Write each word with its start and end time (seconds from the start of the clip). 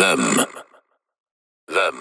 Hvem? 0.00 0.20
Hvem? 1.72 1.96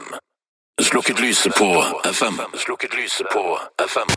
Slukket 0.82 1.20
lyset 1.20 1.54
på 1.58 1.84
FM. 2.14 2.58
Slukket 2.58 2.94
lyset 2.94 3.28
på 3.34 3.60
FM. 3.88 4.10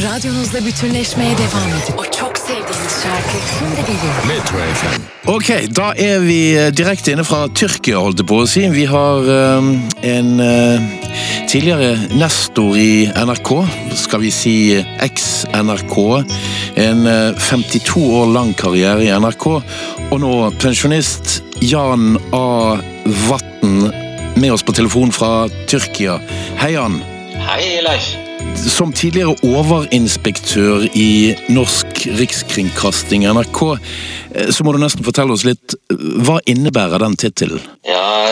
Radyonuzla 0.00 0.66
bütünleşmeye 0.66 1.30
devam 1.30 1.68
edin. 1.68 1.94
O 1.98 2.02
çok 2.02 2.38
sevdiğiniz 2.38 3.02
şarkı 3.02 3.36
şimdi 3.58 3.80
geliyor. 3.80 4.14
Metro 4.28 4.58
FM. 4.58 5.02
Ok, 5.26 5.76
da 5.76 5.94
er 5.94 6.22
vi 6.22 6.54
eh, 6.54 6.76
direkte 6.76 7.12
inne 7.12 7.22
fra 7.22 7.48
Tyrkia, 7.54 7.98
holdt 8.00 8.18
jeg 8.18 8.26
på 8.26 8.38
å 8.42 8.46
si. 8.48 8.64
Vi 8.72 8.86
har 8.90 9.28
um, 9.58 9.68
en 10.02 10.30
uh, 10.42 10.80
tidligere 11.46 11.94
nestor 12.18 12.74
i 12.74 13.06
NRK, 13.12 13.52
skal 14.00 14.24
vi 14.24 14.32
si 14.34 14.54
eks-NRK. 15.04 15.96
En 16.82 17.06
uh, 17.06 17.38
52 17.38 18.02
år 18.22 18.32
lang 18.34 18.56
karriere 18.58 19.06
i 19.06 19.12
NRK, 19.12 19.46
og 20.08 20.18
nå 20.24 20.32
pensjonist 20.62 21.42
Jan 21.60 22.16
A. 22.32 22.80
Vatn 23.28 23.92
med 24.40 24.50
oss 24.50 24.66
på 24.66 24.74
telefon 24.74 25.14
fra 25.14 25.46
Tyrkia. 25.70 26.18
Hei, 26.58 26.74
Jan. 26.78 26.98
Hei, 27.46 27.78
Leif. 27.84 28.21
Som 28.62 28.92
tidligere 28.92 29.34
overinspektør 29.44 30.84
i 30.98 31.34
Norsk 31.52 32.06
Rikskringkasting, 32.18 33.24
NRK, 33.26 33.60
eh, 34.34 34.50
så 34.50 34.64
må 34.64 34.72
du 34.72 34.78
nesten 34.82 35.04
fortelle 35.06 35.34
oss 35.34 35.44
litt 35.46 35.74
eh, 35.74 36.04
Hva 36.26 36.38
innebærer 36.50 37.02
den 37.02 37.16
tittelen? 37.20 37.62
Ja, 37.86 38.28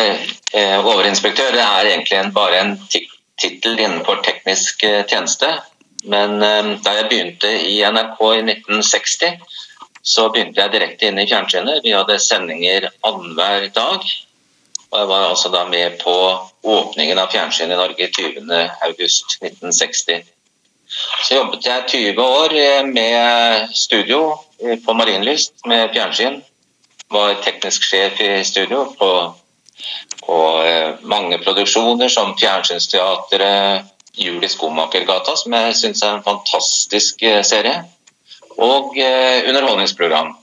eh, 0.53 0.77
Overinspektør 0.81 1.53
det 1.55 1.65
er 1.65 1.91
egentlig 1.93 2.23
bare 2.37 2.63
en 2.63 2.73
ti- 2.91 3.09
tittel 3.41 3.79
innenfor 3.79 4.23
teknisk 4.27 4.85
tjeneste. 5.09 5.51
Men 6.05 6.39
da 6.41 6.95
jeg 6.97 7.09
begynte 7.11 7.49
i 7.69 7.81
NRK 7.85 8.21
i 8.39 8.43
1960, 8.47 9.37
så 10.03 10.31
begynte 10.33 10.63
jeg 10.63 10.73
direkte 10.73 11.11
inn 11.11 11.21
i 11.21 11.27
fjernsynet. 11.29 11.83
Vi 11.85 11.93
hadde 11.93 12.17
sendinger 12.23 12.89
annenhver 13.05 13.69
dag. 13.75 14.07
Og 14.91 14.99
jeg 14.99 15.09
var 15.13 15.29
altså 15.29 15.53
da 15.53 15.67
med 15.69 15.99
på 16.01 16.15
åpningen 16.63 17.19
av 17.19 17.27
fjernsyn 17.33 17.73
i 17.73 17.77
Norge 17.77 18.07
20.8.1960. 18.07 20.23
Så 21.25 21.37
jobbet 21.37 21.67
jeg 21.67 21.85
20 21.89 22.25
år 22.25 22.55
eh, 22.59 22.87
med 22.87 23.69
studio 23.77 24.39
eh, 24.59 24.79
på 24.83 24.95
Marienlyst 24.99 25.63
med 25.71 25.93
fjernsyn. 25.95 26.41
Var 27.11 27.39
teknisk 27.45 27.87
sjef 27.87 28.21
i 28.23 28.45
studio 28.47 28.85
på, 28.99 29.11
på 30.25 30.41
eh, 30.67 30.99
mange 31.03 31.39
produksjoner 31.45 32.11
som 32.11 32.35
Fjernsynsteatret, 32.39 33.87
Jul 34.19 34.45
i 34.45 34.51
Skomakergata, 34.51 35.37
som 35.39 35.55
jeg 35.55 35.79
syns 35.79 36.03
er 36.03 36.17
en 36.17 36.27
fantastisk 36.27 37.23
serie, 37.47 37.77
og 38.59 38.99
underholdningsprogram. 38.99 40.35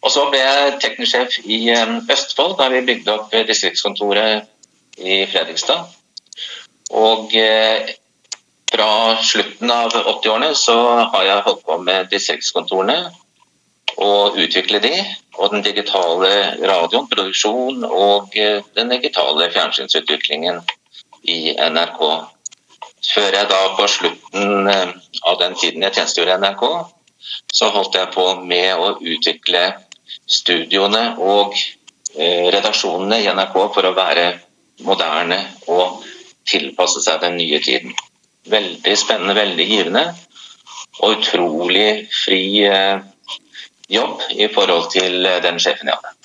Og 0.00 0.12
så 0.14 0.22
ble 0.30 0.38
jeg 0.38 0.78
teknisk 0.80 1.12
sjef 1.12 1.40
i 1.42 1.58
Østfold, 1.74 2.54
da 2.62 2.70
vi 2.72 2.86
bygde 2.86 3.16
opp 3.18 3.34
distriktskontoret 3.50 4.46
i 5.00 5.24
Fredrikstad. 5.30 5.88
Og 6.90 7.34
eh, 7.38 7.90
fra 8.70 9.16
slutten 9.22 9.70
av 9.70 9.94
80-årene 9.94 10.54
så 10.58 10.76
har 11.12 11.26
jeg 11.26 11.44
holdt 11.46 11.64
på 11.66 11.78
med 11.82 12.10
distriktskontorene 12.10 12.98
og 14.00 14.38
utvikle 14.38 14.80
de, 14.82 14.94
og 15.38 15.54
den 15.54 15.64
digitale 15.66 16.32
radioen, 16.58 17.08
produksjon 17.10 17.84
og 17.86 18.34
eh, 18.38 18.62
den 18.76 18.92
digitale 18.94 19.50
fjernsynsutviklingen 19.54 20.62
i 21.30 21.54
NRK. 21.54 22.02
Før 23.10 23.34
jeg 23.34 23.48
da 23.50 23.60
på 23.78 23.86
slutten 23.90 24.70
eh, 24.70 24.94
av 25.30 25.38
den 25.42 25.54
tiden 25.58 25.86
jeg 25.86 25.94
tjenestegjorde 25.98 26.38
i 26.38 26.42
NRK, 26.42 26.66
så 27.54 27.70
holdt 27.70 27.98
jeg 27.98 28.14
på 28.14 28.26
med 28.42 28.80
å 28.80 28.94
utvikle 28.98 29.62
studioene 30.30 31.12
og 31.22 31.54
redaksjonene 32.10 33.20
i 33.22 33.28
NRK 33.30 33.54
for 33.74 33.86
å 33.86 33.92
være 33.94 34.24
moderne 34.86 35.38
og 35.68 36.04
tilpasse 36.48 37.02
seg 37.04 37.20
den 37.24 37.38
nye 37.40 37.60
tiden. 37.62 37.94
Veldig 38.50 38.96
spennende, 38.98 39.36
veldig 39.36 39.66
givende 39.68 40.04
og 41.00 41.18
utrolig 41.18 42.06
fri 42.12 42.42
eh, 42.66 43.02
jobb 43.90 44.24
i 44.36 44.48
forhold 44.54 44.90
til 44.92 45.26
eh, 45.26 45.42
den 45.44 45.60
sjefen 45.62 45.90
jeg 45.90 45.98
hadde. 45.98 46.16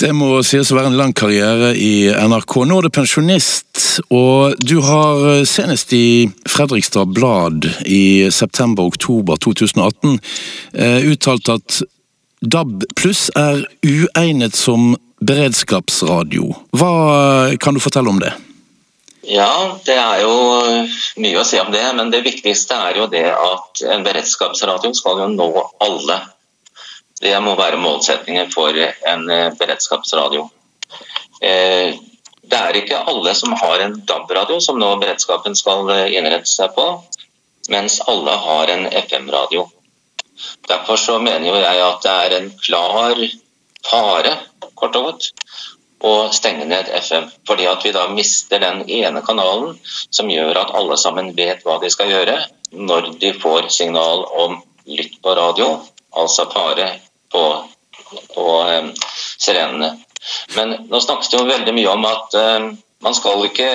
Det 0.00 0.10
må 0.16 0.40
sies 0.42 0.72
å 0.72 0.78
være 0.78 0.90
en 0.90 0.98
lang 0.98 1.12
karriere 1.14 1.70
i 1.78 2.08
NRK. 2.10 2.56
Nå 2.66 2.78
er 2.80 2.86
du 2.86 2.94
pensjonist, 2.94 4.02
og 4.08 4.56
du 4.58 4.78
har 4.84 5.26
eh, 5.30 5.44
senest 5.48 5.92
i 5.96 6.26
Fredrikstad 6.50 7.12
Blad 7.14 7.68
i 7.86 8.30
september-oktober 8.32 9.38
2018 9.44 10.16
eh, 10.74 11.10
uttalt 11.12 11.52
at 11.54 11.82
DAB 12.44 12.84
pluss 12.98 13.28
er 13.38 13.62
uegnet 13.86 14.56
som 14.58 14.96
beredskapsradio. 15.26 16.50
Hva 16.76 16.92
eh, 17.50 17.56
kan 17.60 17.76
du 17.76 17.82
fortelle 17.82 18.12
om 18.12 18.20
det? 18.22 18.32
Ja, 19.24 19.78
det 19.86 19.96
er 19.96 20.20
jo 20.20 20.32
mye 21.24 21.40
å 21.40 21.46
si 21.48 21.56
om 21.60 21.70
det, 21.72 21.84
men 21.96 22.10
det 22.12 22.24
viktigste 22.26 22.76
er 22.90 22.98
jo 23.00 23.06
det 23.08 23.24
at 23.32 23.84
en 23.94 24.04
beredskapsradio 24.04 24.92
skal 24.96 25.22
jo 25.22 25.28
nå 25.32 25.48
alle. 25.84 26.18
Det 27.24 27.32
må 27.40 27.54
være 27.56 27.80
målsettingen 27.80 28.50
for 28.52 28.76
en 28.76 29.30
eh, 29.30 29.52
beredskapsradio. 29.60 30.48
Eh, 31.40 31.94
Det 32.44 32.58
er 32.60 32.76
ikke 32.76 32.98
alle 33.08 33.32
som 33.34 33.54
har 33.56 33.80
en 33.80 33.94
DAB-radio 34.04 34.58
som 34.60 34.76
nå 34.78 34.90
beredskapen 35.00 35.56
skal 35.56 35.88
eh, 35.94 36.12
innrette 36.12 36.50
seg 36.50 36.74
på, 36.76 36.84
mens 37.72 38.02
alle 38.04 38.34
har 38.36 38.72
en 38.74 38.84
FM-radio. 39.00 39.64
Derfor 40.68 41.00
så 41.00 41.16
mener 41.22 41.48
jo 41.48 41.56
jeg 41.62 41.80
at 41.86 42.04
det 42.04 42.12
er 42.26 42.36
en 42.36 42.50
klar 42.60 43.24
fare, 43.84 44.36
kort 44.74 44.96
og 44.98 45.10
godt, 45.10 45.30
å 46.04 46.12
stenge 46.36 46.66
ned 46.68 46.90
FM. 46.98 47.30
Fordi 47.48 47.66
at 47.70 47.84
vi 47.84 47.92
da 47.96 48.06
mister 48.12 48.60
den 48.62 48.84
ene 48.90 49.22
kanalen 49.24 49.78
som 50.10 50.30
gjør 50.30 50.60
at 50.60 50.74
alle 50.76 50.98
sammen 51.00 51.32
vet 51.36 51.64
hva 51.64 51.78
de 51.82 51.90
skal 51.92 52.12
gjøre 52.12 52.38
når 52.74 53.14
de 53.22 53.32
får 53.40 53.70
signal 53.72 54.24
om 54.44 54.58
lytt 54.90 55.20
på 55.22 55.34
radio, 55.38 55.78
altså 56.12 56.48
fare 56.52 56.88
på, 57.32 57.44
på 58.34 58.46
um, 58.68 58.90
sirenene. 59.38 59.94
Men 60.56 60.74
nå 60.90 61.00
snakkes 61.00 61.30
det 61.30 61.40
jo 61.40 61.48
veldig 61.48 61.74
mye 61.76 61.94
om 61.94 62.06
at 62.08 62.36
um, 62.40 62.68
man 63.04 63.16
skal 63.16 63.46
ikke 63.46 63.68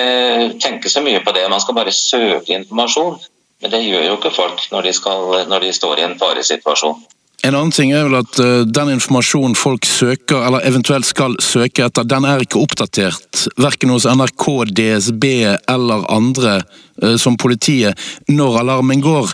tenke 0.62 0.90
så 0.90 1.02
mye 1.04 1.22
på 1.24 1.34
det, 1.34 1.48
man 1.50 1.62
skal 1.62 1.76
bare 1.78 1.94
søke 1.94 2.54
informasjon. 2.56 3.18
Men 3.60 3.74
det 3.74 3.82
gjør 3.84 4.06
jo 4.06 4.18
ikke 4.18 4.32
folk 4.34 4.62
når 4.72 4.88
de, 4.88 4.92
skal, 4.96 5.34
når 5.50 5.66
de 5.66 5.72
står 5.76 6.00
i 6.00 6.06
en 6.06 6.18
faresituasjon. 6.20 7.02
En 7.42 7.54
annen 7.54 7.72
ting 7.72 7.92
er 7.96 8.04
vel 8.04 8.18
at 8.18 8.38
eh, 8.42 8.66
den 8.68 8.92
informasjonen 8.96 9.56
folk 9.56 9.86
søker, 9.88 10.42
eller 10.44 10.66
eventuelt 10.68 11.08
skal 11.08 11.38
søke 11.40 11.86
etter, 11.86 12.04
den 12.04 12.26
er 12.28 12.44
ikke 12.44 12.60
oppdatert. 12.60 13.46
Verken 13.60 13.94
hos 13.94 14.04
NRK, 14.04 14.46
DSB 14.76 15.26
eller 15.72 16.04
andre, 16.12 16.58
eh, 17.02 17.16
som 17.20 17.38
politiet, 17.40 17.96
når 18.28 18.60
alarmen 18.60 19.00
går. 19.04 19.32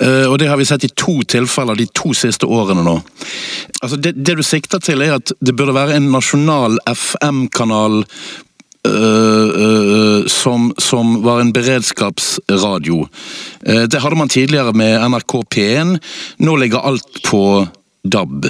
Eh, 0.00 0.26
Og 0.28 0.38
det 0.38 0.48
har 0.50 0.60
vi 0.60 0.68
sett 0.68 0.84
i 0.84 0.92
to 0.92 1.22
tilfeller 1.28 1.78
de 1.78 1.88
to 1.94 2.12
siste 2.16 2.48
årene 2.48 2.84
nå. 2.84 2.98
Altså 3.82 3.96
det, 3.96 4.14
det 4.24 4.36
du 4.36 4.44
sikter 4.44 4.80
til 4.82 5.04
er 5.04 5.16
at 5.16 5.32
det 5.40 5.56
burde 5.56 5.76
være 5.76 5.96
en 5.96 6.12
nasjonal 6.12 6.78
FM-kanal 6.92 8.02
øh, 8.88 9.48
øh, 9.64 10.28
som, 10.28 10.72
som 10.78 11.22
var 11.24 11.40
en 11.40 11.52
beredskapsradio. 11.52 13.06
Uh, 13.68 13.82
Det 13.90 14.00
hadde 14.00 14.16
man 14.16 14.28
tidligere 14.28 14.72
med 14.72 14.98
NRK 15.08 15.34
P1. 15.54 15.98
Nå 16.38 16.56
ligger 16.56 16.78
alt 16.78 17.22
på 17.24 17.66
DAB. 18.04 18.46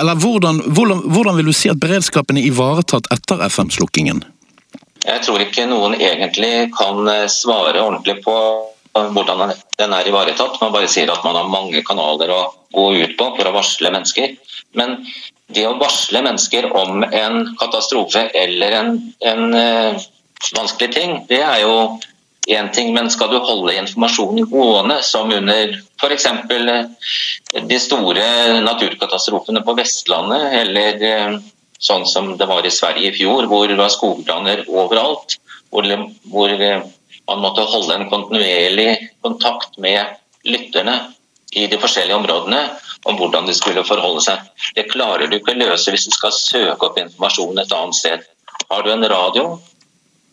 Eller 0.00 0.14
hvordan, 0.14 0.60
hvordan, 0.66 0.98
hvordan 1.04 1.36
vil 1.36 1.46
du 1.46 1.52
si 1.52 1.68
at 1.68 1.80
beredskapen 1.80 2.36
er 2.36 2.50
ivaretatt 2.50 3.08
etter 3.14 3.40
FM-slukkingen? 3.48 4.24
Jeg 5.06 5.22
tror 5.24 5.40
ikke 5.40 5.64
noen 5.68 5.96
egentlig 5.96 6.68
kan 6.76 7.08
eh, 7.08 7.28
svare 7.32 7.80
ordentlig 7.80 8.20
på 8.24 8.36
hvordan 8.92 9.54
den 9.78 9.92
er 9.94 10.08
ivaretatt. 10.08 10.58
Man 10.60 10.72
bare 10.74 10.90
sier 10.90 11.10
at 11.12 11.24
man 11.24 11.38
har 11.38 11.48
mange 11.48 11.82
kanaler 11.86 12.32
å 12.34 12.40
gå 12.74 12.86
ut 12.98 13.16
på 13.16 13.28
for 13.36 13.48
å 13.48 13.54
varsle 13.54 13.92
mennesker. 13.94 14.34
Men 14.76 14.98
det 15.54 15.66
å 15.68 15.78
varsle 15.80 16.22
mennesker 16.24 16.70
om 16.76 17.04
en 17.04 17.42
katastrofe 17.60 18.26
eller 18.36 18.76
en, 18.78 18.94
en 19.20 19.54
uh, 19.54 20.00
vanskelig 20.56 20.90
ting, 20.94 21.16
det 21.28 21.40
er 21.42 21.62
jo 21.64 21.74
én 22.50 22.70
ting. 22.74 22.92
Men 22.94 23.10
skal 23.12 23.32
du 23.32 23.38
holde 23.38 23.76
informasjonen 23.78 24.48
gående, 24.50 25.00
som 25.06 25.32
under 25.32 25.74
f.eks. 26.00 26.28
de 27.68 27.80
store 27.82 28.26
naturkatastrofene 28.64 29.64
på 29.66 29.76
Vestlandet, 29.78 30.46
eller 30.62 31.04
uh, 31.04 31.38
sånn 31.80 32.06
som 32.08 32.34
det 32.38 32.48
var 32.50 32.66
i 32.66 32.74
Sverige 32.74 33.10
i 33.10 33.18
fjor, 33.18 33.48
hvor 33.50 33.68
det 33.68 33.78
var 33.80 33.92
skogbranner 33.92 34.66
overalt, 34.68 35.38
hvor, 35.70 35.86
hvor 36.32 36.56
uh, 36.56 36.82
man 37.30 37.44
måtte 37.44 37.68
holde 37.70 37.96
en 37.96 38.10
kontinuerlig 38.10 38.90
kontakt 39.22 39.78
med 39.78 40.18
lytterne 40.46 40.96
i 41.52 41.66
de 41.66 41.78
forskjellige 41.80 42.16
områdene 42.16 42.60
om 43.08 43.16
hvordan 43.18 43.48
de 43.48 43.54
skulle 43.56 43.84
forholde 43.86 44.22
seg. 44.24 44.44
Det 44.76 44.90
klarer 44.92 45.30
du 45.30 45.38
ikke 45.38 45.54
å 45.56 45.62
løse 45.62 45.92
hvis 45.92 46.06
du 46.06 46.14
skal 46.14 46.34
søke 46.36 46.86
opp 46.86 47.00
informasjon 47.00 47.58
et 47.58 47.74
annet 47.74 47.98
sted. 47.98 48.28
Har 48.70 48.84
du 48.86 48.92
en 48.92 49.08
radio, 49.10 49.58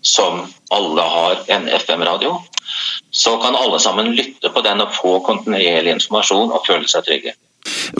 som 0.01 0.45
alle 0.73 1.01
har 1.01 1.41
en 1.55 1.67
FM-radio, 1.79 2.35
så 3.11 3.37
kan 3.41 3.55
alle 3.55 3.79
sammen 3.79 4.13
lytte 4.15 4.51
på 4.53 4.61
den 4.61 4.83
og 4.83 4.93
få 4.93 5.17
kontinuerlig 5.25 5.97
informasjon 5.97 6.51
og 6.51 6.65
føle 6.67 6.89
seg 6.91 7.07
trygge. 7.07 7.33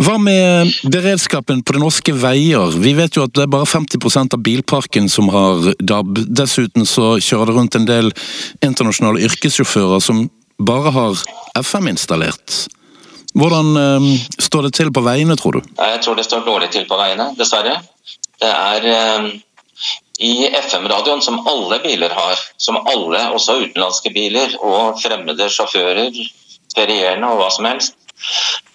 Hva 0.03 0.17
med 0.21 0.71
beredskapen 0.91 1.63
på 1.65 1.75
norske 1.79 2.13
veier? 2.15 2.75
Vi 2.79 2.93
vet 2.95 3.17
jo 3.17 3.25
at 3.25 3.33
det 3.35 3.45
er 3.45 3.51
bare 3.51 3.67
50% 3.67 4.35
av 4.35 4.43
bilparken 4.43 5.09
som 5.11 5.31
har 5.33 5.71
DAB. 5.79 6.23
Dessuten 6.27 6.87
så 6.87 7.15
kjører 7.23 7.51
det 7.51 7.57
rundt 7.57 7.79
en 7.79 7.87
del 7.87 8.11
internasjonale 8.63 9.23
yrkessjåfører 9.27 10.03
som 10.03 10.27
bare 10.57 10.93
har 10.95 11.23
FM 11.59 11.91
installert. 11.91 12.67
Hvordan 13.37 13.77
eh, 13.77 14.07
står 14.41 14.67
det 14.67 14.73
til 14.79 14.89
på 14.93 15.03
veiene, 15.05 15.37
tror 15.37 15.59
du? 15.59 15.61
Jeg 15.77 16.01
tror 16.01 16.17
det 16.17 16.25
står 16.25 16.45
dårlig 16.47 16.71
til 16.73 16.87
på 16.89 16.97
veiene, 16.97 17.29
dessverre. 17.37 17.75
Det 18.41 18.49
er 18.49 18.87
eh, 18.93 19.27
i 20.19 20.49
FM-radioen, 20.49 21.21
som 21.21 21.43
alle 21.47 21.79
biler 21.83 22.13
har, 22.17 22.41
som 22.57 22.79
alle, 22.81 23.21
også 23.37 23.59
utenlandske 23.61 24.09
biler 24.15 24.57
og 24.65 24.97
fremmede 25.03 25.49
sjåfører, 25.53 26.17
ferierende 26.73 27.29
og 27.29 27.41
hva 27.41 27.51
som 27.53 27.69
helst, 27.69 27.95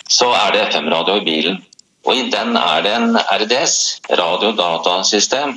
så 0.08 0.30
er 0.36 0.54
det 0.54 0.64
FM-radio 0.70 1.18
i 1.18 1.26
bilen. 1.26 1.58
Og 2.06 2.18
i 2.18 2.28
den 2.30 2.56
er 2.58 2.82
det 2.82 2.94
en 2.94 3.18
RDS, 3.18 3.76
radiodatasystem, 4.10 5.56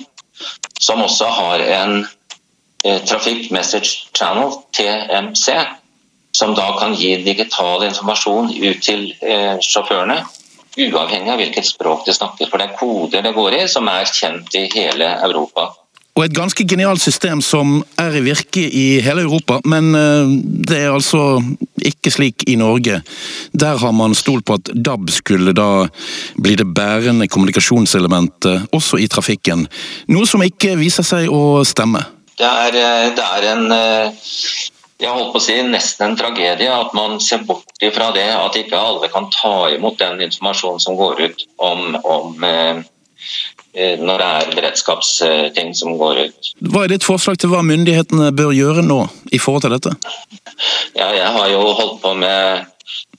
som 0.79 1.01
også 1.01 1.29
har 1.29 1.61
en 1.79 1.95
eh, 2.85 3.01
Traffic 3.05 3.51
Message 3.53 4.09
Channel, 4.17 4.57
TMC, 4.73 5.53
som 6.35 6.55
da 6.57 6.67
kan 6.79 6.95
gi 6.99 7.15
digital 7.23 7.85
informasjon 7.87 8.51
ut 8.51 8.83
til 8.83 9.07
eh, 9.21 9.55
sjåførene. 9.63 10.19
Uavhengig 10.75 11.31
av 11.31 11.39
hvilket 11.39 11.67
språk 11.69 12.03
de 12.07 12.13
snakker, 12.15 12.49
for 12.51 12.59
det 12.59 12.67
er 12.67 12.77
koder 12.79 13.23
det 13.23 13.31
går 13.37 13.61
i, 13.61 13.63
som 13.71 13.87
er 13.87 14.09
kjent 14.11 14.57
i 14.59 14.67
hele 14.73 15.07
Europa. 15.23 15.69
Og 16.15 16.23
et 16.23 16.35
ganske 16.35 16.63
genialt 16.63 17.03
system 17.03 17.41
som 17.43 17.81
er 17.99 18.13
i 18.15 18.21
virke 18.23 18.61
i 18.63 19.01
hele 19.03 19.25
Europa, 19.25 19.57
men 19.67 19.89
eh, 19.99 20.35
det 20.67 20.81
er 20.83 20.93
altså 20.95 21.39
ikke 21.75 22.11
slik 22.11 22.45
i 22.51 22.55
Norge. 22.59 23.01
Der 23.51 23.79
har 23.79 23.95
man 23.95 24.15
stolt 24.15 24.45
på 24.47 24.55
at 24.59 24.71
DAB 24.75 25.11
skulle 25.11 25.55
da 25.55 25.87
bli 26.39 26.55
det 26.59 26.67
bærende 26.75 27.27
kommunikasjonselementet 27.27 28.71
også 28.75 28.99
i 29.03 29.09
trafikken. 29.11 29.67
Noe 30.11 30.27
som 30.27 30.43
ikke 30.43 30.77
viser 30.79 31.07
seg 31.07 31.31
å 31.31 31.63
stemme. 31.67 32.03
Det 32.35 32.47
er, 32.47 32.79
eh, 32.79 33.11
det 33.15 33.27
er 33.35 33.51
en 33.51 33.67
jeg 35.01 35.11
holdt 35.11 35.33
på 35.33 35.39
å 35.41 35.43
si 35.43 35.55
nesten 35.67 36.11
en 36.11 36.17
tragedie 36.19 36.71
at 36.71 36.93
man 36.95 37.17
ser 37.23 37.43
bort 37.47 37.83
ifra 37.83 38.11
det. 38.15 38.27
At 38.31 38.55
ikke 38.59 38.79
alle 38.79 39.09
kan 39.11 39.27
ta 39.33 39.69
imot 39.73 39.99
den 39.99 40.23
informasjonen 40.23 40.83
som 40.83 40.95
går 40.99 41.21
ut 41.25 41.47
om, 41.59 41.97
om 42.03 42.45
Eh, 43.75 43.99
når 43.99 44.21
det 44.21 44.27
er 44.27 44.53
beredskapsting 44.55 45.73
som 45.75 45.97
går 45.99 46.19
ut. 46.29 46.51
Hva 46.71 46.85
er 46.85 46.93
ditt 46.93 47.03
forslag 47.03 47.39
til 47.41 47.51
hva 47.51 47.59
myndighetene 47.65 48.29
bør 48.35 48.53
gjøre 48.55 48.85
nå 48.85 49.01
i 49.35 49.39
forhold 49.41 49.65
til 49.65 49.75
dette? 49.75 49.91
Ja, 50.95 51.09
jeg 51.11 51.31
har 51.35 51.49
jo 51.51 51.59
holdt 51.75 51.99
på 52.03 52.13
med, 52.15 52.69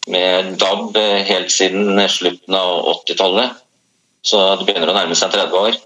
med 0.08 0.54
DAB 0.62 0.96
helt 1.28 1.52
siden 1.52 2.00
slutten 2.08 2.56
av 2.56 2.88
80-tallet. 2.94 3.60
Så 4.24 4.40
det 4.56 4.68
begynner 4.70 4.94
å 4.94 4.96
nærme 4.96 5.18
seg 5.18 5.34
30 5.36 5.60
år. 5.60 5.76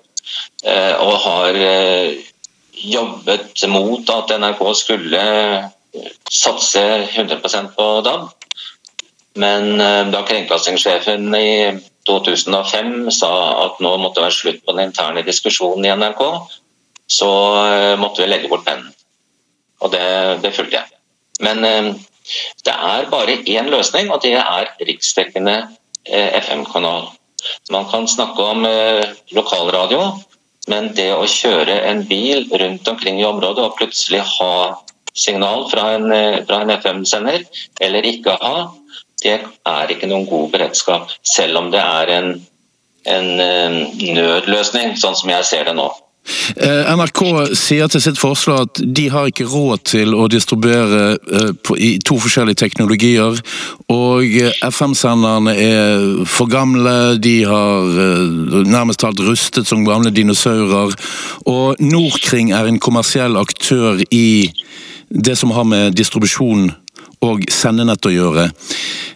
Eh, 0.63 0.95
og 1.03 1.19
har 1.25 1.59
eh, 1.59 2.23
jobbet 2.87 3.67
mot 3.75 4.15
at 4.15 4.37
NRK 4.39 4.63
skulle 4.79 5.25
satse 6.31 6.83
100% 7.17 7.75
på 7.77 7.87
DAB. 8.07 8.29
Men 9.41 9.79
da 10.11 10.25
kringkastingssjefen 10.27 11.35
i 11.39 11.51
2005 12.09 13.11
sa 13.15 13.33
at 13.67 13.81
nå 13.83 13.93
måtte 14.01 14.21
det 14.21 14.27
være 14.27 14.37
slutt 14.37 14.63
på 14.65 14.75
den 14.75 14.89
interne 14.89 15.25
diskusjonen 15.27 15.87
i 15.87 15.93
NRK, 15.95 16.23
så 17.11 17.31
eh, 17.67 17.97
måtte 18.01 18.23
vi 18.23 18.31
legge 18.31 18.51
bort 18.51 18.65
pennen. 18.67 18.91
Og 19.81 19.93
det, 19.93 20.07
det 20.45 20.55
fulgte 20.57 20.81
jeg. 20.81 21.01
Men 21.45 21.65
eh, 21.67 21.93
det 22.67 22.75
er 22.75 23.11
bare 23.13 23.41
én 23.43 23.71
løsning, 23.73 24.11
og 24.13 24.23
det 24.25 24.37
er 24.39 24.73
riksdekkende 24.87 25.57
eh, 26.07 26.39
FM-kanal. 26.41 27.11
Man 27.73 27.89
kan 27.89 28.05
snakke 28.09 28.45
om 28.53 28.67
lokalradio, 29.33 30.03
men 30.69 30.91
det 30.93 31.09
å 31.15 31.25
kjøre 31.25 31.79
en 31.89 32.03
bil 32.07 32.45
rundt 32.53 32.89
omkring 32.91 33.17
i 33.23 33.25
området 33.25 33.65
og 33.65 33.79
plutselig 33.79 34.21
ha 34.37 34.53
signal 35.15 35.67
fra 35.71 35.87
en, 35.97 36.13
en 36.13 36.75
FM-sender, 36.77 37.45
eller 37.81 38.09
ikke 38.09 38.37
ha, 38.41 38.69
det 39.23 39.39
er 39.69 39.93
ikke 39.93 40.09
noen 40.11 40.29
god 40.29 40.51
beredskap, 40.55 41.11
selv 41.27 41.61
om 41.61 41.71
det 41.73 41.81
er 41.81 42.13
en, 42.19 42.31
en 43.11 43.29
eh, 43.45 43.81
nødløsning, 44.17 44.97
sånn 45.01 45.19
som 45.19 45.33
jeg 45.33 45.49
ser 45.49 45.69
det 45.69 45.77
nå. 45.77 45.91
Eh, 46.57 46.91
NRK 46.95 47.21
sier 47.59 47.89
til 47.91 48.03
sitt 48.03 48.19
forslag 48.21 48.67
at 48.67 48.81
de 48.97 49.07
har 49.11 49.31
ikke 49.31 49.49
råd 49.49 49.85
til 49.93 50.15
å 50.15 50.27
distribuere 50.31 51.15
eh, 51.17 51.71
i 51.81 51.91
to 52.07 52.19
forskjellige 52.21 52.61
teknologier. 52.61 53.41
Og 53.91 54.37
FM-senderne 54.69 55.55
er 55.55 56.05
for 56.29 56.51
gamle, 56.51 57.17
de 57.23 57.39
har 57.49 57.89
nærmest 58.69 59.03
talt 59.03 59.23
rustet 59.25 59.71
som 59.71 59.87
gamle 59.87 60.13
dinosaurer. 60.15 60.95
Og 61.51 61.81
Nordkring 61.81 62.53
er 62.55 62.69
en 62.69 62.83
kommersiell 62.83 63.41
aktør 63.41 64.03
i 64.11 64.53
det 65.11 65.39
som 65.39 65.51
har 65.57 65.67
med 65.67 65.97
distribusjon 65.99 66.71
og 67.27 67.45
sendenett 67.53 68.07
å 68.07 68.13
gjøre. 68.13 68.47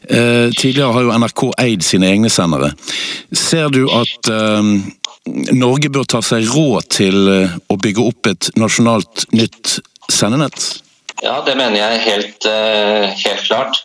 Eh, 0.05 0.51
tidligere 0.53 0.93
har 0.93 1.07
jo 1.07 1.15
NRK 1.17 1.45
eid 1.63 1.85
sine 1.87 2.11
egne 2.13 2.31
sendere. 2.33 2.75
Ser 3.33 3.71
du 3.73 3.87
at 3.89 4.29
eh, 4.33 4.73
Norge 5.27 5.89
bør 5.89 6.05
ta 6.09 6.21
seg 6.25 6.47
råd 6.53 6.89
til 6.93 7.29
eh, 7.33 7.57
å 7.73 7.79
bygge 7.81 8.05
opp 8.05 8.29
et 8.29 8.51
nasjonalt 8.61 9.27
nytt 9.33 9.79
sendenett? 10.13 10.83
Ja, 11.23 11.39
det 11.47 11.55
mener 11.57 11.79
jeg 11.79 12.01
helt, 12.05 12.47
helt 13.23 13.45
klart. 13.47 13.79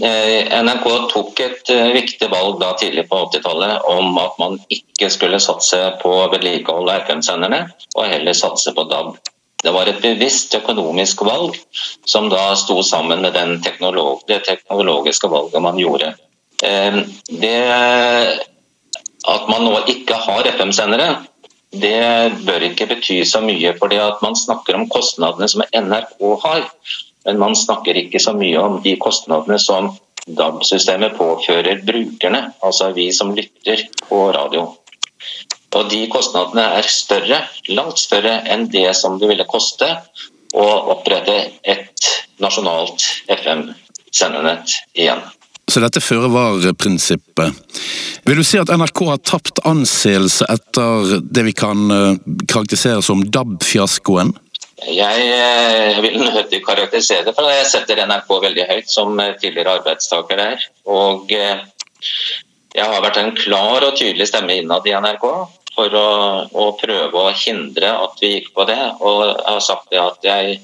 NRK 0.00 0.86
tok 1.12 1.40
et 1.44 1.70
viktig 1.94 2.26
valg 2.32 2.56
da 2.62 2.72
tidlig 2.80 3.04
på 3.10 3.20
80-tallet 3.28 3.84
om 3.90 4.16
at 4.18 4.38
man 4.40 4.56
ikke 4.72 5.10
skulle 5.12 5.38
satse 5.42 5.78
på 6.00 6.14
vedlikehold 6.32 6.90
av 6.90 7.04
FM-senderne, 7.04 7.60
og 7.94 8.10
heller 8.10 8.38
satse 8.38 8.72
på 8.74 8.86
DAB. 8.90 9.12
Det 9.64 9.72
var 9.72 9.88
et 9.88 10.00
bevisst 10.02 10.54
økonomisk 10.58 11.22
valg 11.24 11.56
som 12.04 12.26
da 12.32 12.50
sto 12.58 12.80
sammen 12.84 13.22
med 13.24 13.36
det 13.36 14.42
teknologiske 14.48 15.30
valget 15.30 15.62
man 15.64 15.78
gjorde. 15.80 16.10
Det 16.60 17.54
at 19.30 19.48
man 19.48 19.64
nå 19.64 19.78
ikke 19.90 20.16
har 20.26 20.46
FM-sendere, 20.54 21.24
det 21.74 22.44
bør 22.46 22.68
ikke 22.68 22.86
bety 22.92 23.22
så 23.26 23.40
mye. 23.42 23.74
fordi 23.78 23.96
at 23.96 24.22
Man 24.22 24.36
snakker 24.36 24.74
om 24.74 24.88
kostnadene 24.88 25.48
som 25.48 25.62
NRK 25.74 26.20
har, 26.44 26.70
men 27.24 27.38
man 27.38 27.56
snakker 27.56 27.96
ikke 27.96 28.20
så 28.20 28.32
mye 28.32 28.60
om 28.60 28.82
de 28.82 28.96
kostnadene 28.96 29.58
som 29.58 29.96
DAB-systemet 30.26 31.16
påfører 31.16 31.82
brukerne, 31.84 32.52
altså 32.62 32.92
vi 32.92 33.12
som 33.12 33.34
lytter 33.34 33.88
på 34.08 34.30
radio. 34.32 34.76
Og 35.74 35.90
de 35.90 36.06
kostnadene 36.08 36.64
er 36.78 36.88
større, 36.88 37.40
langt 37.68 37.98
større 37.98 38.38
enn 38.46 38.68
det 38.70 38.94
som 38.96 39.18
det 39.18 39.28
ville 39.28 39.46
koste 39.48 39.88
å 40.54 40.66
opprette 40.94 41.34
et 41.62 42.10
nasjonalt 42.40 43.02
FM-sendernett 43.28 44.76
igjen. 44.94 45.24
Så 45.74 45.80
dette 45.82 45.98
føre 45.98 46.28
var-prinsippet. 46.30 47.56
Vil 48.22 48.38
du 48.38 48.44
si 48.46 48.60
at 48.62 48.70
NRK 48.70 49.00
har 49.08 49.16
tapt 49.26 49.58
anseelse 49.66 50.46
etter 50.46 51.16
det 51.26 51.42
vi 51.48 51.54
kan 51.56 51.90
eh, 51.90 52.20
karakterisere 52.46 53.02
som 53.02 53.24
DAB-fiaskoen? 53.26 54.30
Jeg, 54.86 55.24
eh, 55.34 55.98
vil 56.04 56.20
nødig 56.22 56.60
karakterisere 56.62 57.26
det, 57.26 57.34
for 57.34 57.50
jeg 57.50 57.66
setter 57.72 58.04
NRK 58.06 58.30
veldig 58.46 58.68
høyt 58.70 58.92
som 58.92 59.18
eh, 59.18 59.34
tidligere 59.40 59.74
arbeidstaker 59.80 60.38
der. 60.38 60.62
Og 60.86 61.34
jeg 61.34 62.86
har 62.86 63.02
vært 63.02 63.18
en 63.18 63.34
klar 63.34 63.82
og 63.82 63.98
tydelig 63.98 64.30
stemme 64.30 64.54
innad 64.60 64.86
i 64.86 64.94
NRK 64.94 65.26
for 65.74 65.98
å, 65.98 66.08
å, 66.54 66.70
prøve 66.78 67.18
å 67.18 67.34
hindre 67.34 67.96
at 67.98 68.22
vi 68.22 68.36
gikk 68.36 68.52
på 68.54 68.70
det. 68.70 68.78
Og 69.02 69.26
jeg 69.26 69.50
har 69.50 69.66
sagt 69.72 69.90
det 69.90 70.04
at 70.06 70.30
jeg 70.30 70.60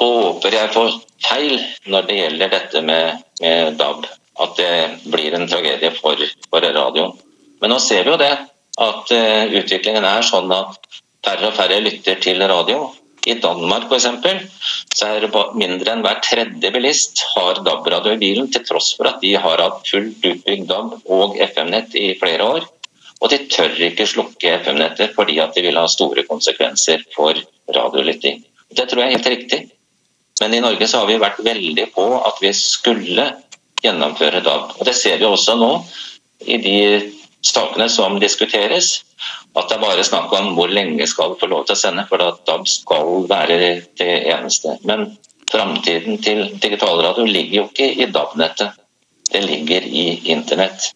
håper 0.00 0.58
jeg 0.58 0.74
får 0.74 0.98
feil 1.22 1.60
når 1.86 2.10
det 2.10 2.22
gjelder 2.24 2.56
dette 2.58 2.82
med, 2.90 3.26
med 3.40 3.76
DAB. 3.80 4.06
At 4.40 4.56
det 4.56 5.10
blir 5.12 5.34
en 5.36 5.48
tragedie 5.48 5.90
for, 5.98 6.20
for 6.48 6.64
radioen. 6.64 7.12
Men 7.60 7.74
nå 7.74 7.78
ser 7.82 8.06
vi 8.06 8.14
jo 8.14 8.20
det, 8.20 8.32
at 8.80 9.12
uh, 9.12 9.58
utviklingen 9.60 10.06
er 10.06 10.24
sånn 10.24 10.52
at 10.54 10.78
færre 11.26 11.50
og 11.50 11.56
færre 11.58 11.80
lytter 11.84 12.20
til 12.22 12.40
radio. 12.40 12.88
I 13.28 13.34
Danmark 13.36 13.90
f.eks. 13.90 14.06
så 14.96 15.10
er 15.10 15.26
det 15.26 15.42
mindre 15.60 15.92
enn 15.92 16.04
hver 16.04 16.22
tredje 16.24 16.70
bilist 16.72 17.20
har 17.34 17.60
DAB-radio 17.66 18.14
i 18.16 18.20
bilen, 18.22 18.48
til 18.52 18.64
tross 18.64 18.94
for 18.96 19.10
at 19.10 19.20
de 19.20 19.34
har 19.36 19.60
hatt 19.60 19.82
fullt 19.84 20.24
utbygd 20.24 20.70
DAB 20.70 20.94
og 21.12 21.36
FM-nett 21.50 21.96
i 22.00 22.14
flere 22.20 22.46
år. 22.54 22.68
Og 23.20 23.28
de 23.28 23.42
tør 23.52 23.76
ikke 23.90 24.08
slukke 24.08 24.54
FM-nettet 24.62 25.12
fordi 25.16 25.36
at 25.44 25.52
de 25.52 25.66
vil 25.66 25.76
ha 25.76 25.84
store 25.92 26.24
konsekvenser 26.28 27.04
for 27.12 27.36
radiolytting. 27.76 28.40
Det 28.72 28.88
tror 28.88 29.02
jeg 29.02 29.10
er 29.10 29.18
helt 29.18 29.30
riktig. 29.34 29.60
Men 30.40 30.54
i 30.54 30.60
Norge 30.60 30.88
så 30.88 31.02
har 31.02 31.08
vi 31.10 31.20
vært 31.20 31.40
veldig 31.44 31.86
på 31.94 32.06
at 32.24 32.38
vi 32.40 32.52
skulle 32.56 33.26
gjennomføre 33.84 34.42
DAB. 34.44 34.76
Og 34.78 34.86
det 34.88 34.94
ser 34.96 35.18
vi 35.20 35.28
også 35.28 35.56
nå 35.60 35.70
i 36.48 36.56
de 36.62 36.76
sakene 37.44 37.88
som 37.92 38.18
diskuteres. 38.22 39.00
At 39.56 39.68
det 39.68 39.76
er 39.76 39.82
bare 39.82 40.06
snakk 40.06 40.32
om 40.36 40.52
hvor 40.56 40.70
lenge 40.70 41.06
skal 41.10 41.34
få 41.40 41.48
lov 41.50 41.66
til 41.66 41.76
å 41.76 41.80
sende, 41.80 42.06
for 42.08 42.22
at 42.24 42.44
DAB 42.48 42.68
skal 42.70 43.26
være 43.30 43.58
det 43.98 44.12
eneste. 44.30 44.76
Men 44.86 45.10
framtiden 45.50 46.20
til 46.22 46.46
digitalradio 46.62 47.26
ligger 47.26 47.62
jo 47.62 47.66
ikke 47.68 47.90
i 47.98 48.08
DAB-nettet. 48.14 48.78
Det 49.30 49.42
ligger 49.44 49.84
i 49.86 50.06
internett. 50.32 50.92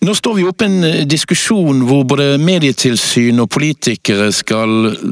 Nå 0.00 0.14
står 0.16 0.34
vi 0.34 0.44
oppe 0.48 0.64
i 0.64 0.68
en 0.70 0.84
eh, 0.84 1.02
diskusjon 1.04 1.82
hvor 1.84 2.06
både 2.08 2.38
medietilsyn 2.40 3.42
og 3.42 3.50
politikere 3.52 4.30
skal 4.32 4.94
eh, 4.94 5.02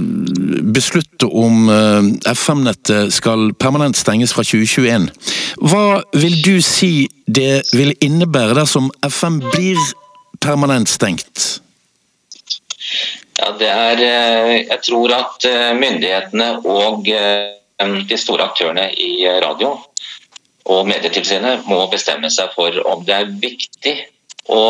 beslutte 0.73 1.29
om 1.29 1.69
eh, 1.69 2.09
FM-nettet 2.33 3.13
skal 3.13 3.51
permanent 3.61 4.01
stenges 4.01 4.33
fra 4.33 4.47
2021. 4.49 5.11
Hva 5.61 6.01
vil 6.17 6.39
du 6.41 6.55
si 6.65 7.05
det 7.29 7.69
vil 7.77 7.93
innebære 8.01 8.57
dersom 8.63 8.89
FM 9.05 9.43
blir 9.51 9.77
permanent 10.41 10.89
stengt? 10.89 11.61
Ja, 13.37 13.53
det 13.61 13.69
er 13.69 14.01
Jeg 14.01 14.81
tror 14.89 15.13
at 15.13 15.45
myndighetene 15.77 16.47
og 16.65 17.05
de 17.05 18.17
store 18.19 18.49
aktørene 18.49 18.89
i 18.97 19.27
radio 19.45 19.77
og 20.73 20.89
Medietilsynet 20.89 21.69
må 21.69 21.85
bestemme 21.93 22.31
seg 22.33 22.55
for 22.57 22.73
om 22.89 23.05
det 23.05 23.15
er 23.15 23.35
viktig 23.43 23.95
å 24.49 24.63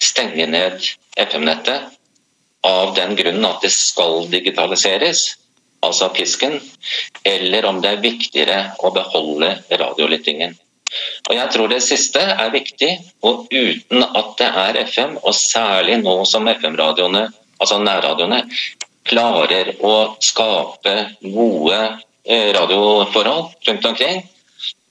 stenge 0.00 0.46
ned 0.50 0.80
FM-nettet 1.20 1.96
av 2.66 2.94
den 2.96 3.14
grunnen 3.16 3.46
at 3.48 3.62
det 3.64 3.72
skal 3.72 4.26
digitaliseres, 4.32 5.36
altså 5.84 6.10
pisken, 6.12 6.58
eller 7.24 7.68
om 7.68 7.80
det 7.80 7.94
er 7.94 8.02
viktigere 8.04 8.58
å 8.84 8.92
beholde 8.92 9.54
radiolyttingen. 9.70 10.56
Og 11.28 11.34
Jeg 11.36 11.50
tror 11.54 11.70
det 11.70 11.82
siste 11.86 12.20
er 12.20 12.50
viktig, 12.52 12.90
og 13.22 13.46
uten 13.52 14.04
at 14.04 14.32
det 14.40 14.50
er 14.64 14.80
FM, 14.82 15.16
og 15.22 15.34
særlig 15.36 16.00
nå 16.02 16.16
som 16.28 16.48
FM-radioene, 16.50 17.28
altså 17.60 17.78
nærradioene, 17.80 18.42
klarer 19.06 19.72
å 19.86 19.94
skape 20.22 20.94
gode 21.22 21.78
eh, 22.24 22.50
radioforhold 22.56 23.54
rundt 23.68 23.88
omkring, 23.92 24.24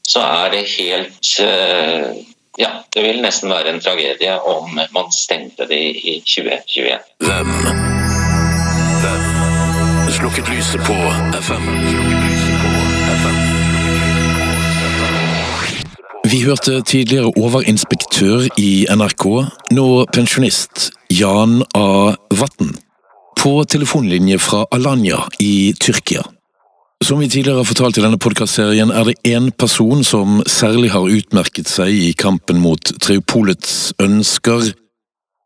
så 0.10 0.24
er 0.26 0.56
det 0.56 0.64
helt 0.72 1.34
eh, 1.44 2.24
ja, 2.60 2.70
det 2.94 3.04
vil 3.04 3.22
nesten 3.24 3.52
være 3.52 3.74
en 3.74 3.82
tragedie 3.84 4.36
om 4.54 4.80
man 4.96 5.12
stengte 5.16 5.68
det 5.70 5.80
i 5.80 6.20
2021. 6.26 7.00
Hvem? 7.24 7.54
Hvem? 9.04 9.24
Slukket 10.20 10.50
lyset 10.52 10.82
på 10.84 10.98
FM. 11.40 11.70
Slukket 11.90 12.20
lyset 12.26 12.58
på 12.64 12.74
FM. 13.22 13.40
Vi 16.30 16.42
hørte 16.44 16.82
tidligere 16.82 17.32
overinspektør 17.38 18.50
i 18.60 18.86
NRK, 18.92 19.26
nå 19.72 19.88
pensjonist, 20.14 20.92
Jan 21.10 21.64
A. 21.74 22.14
Vatn. 22.42 22.76
På 23.40 23.64
telefonlinje 23.64 24.38
fra 24.44 24.66
Alanya 24.76 25.24
i 25.40 25.74
Tyrkia. 25.80 26.22
Som 27.06 27.20
vi 27.20 27.30
tidligere 27.30 27.58
har 27.58 27.64
fortalt 27.64 27.98
i 27.98 28.02
denne 28.04 28.20
podkastserien, 28.20 28.92
er 28.92 29.06
det 29.08 29.22
én 29.24 29.52
person 29.56 30.04
som 30.04 30.42
særlig 30.44 30.92
har 30.92 31.08
utmerket 31.08 31.70
seg 31.72 31.96
i 31.96 32.10
kampen 32.12 32.60
mot 32.60 32.92
Triopolets 33.00 33.94
ønsker, 34.04 34.74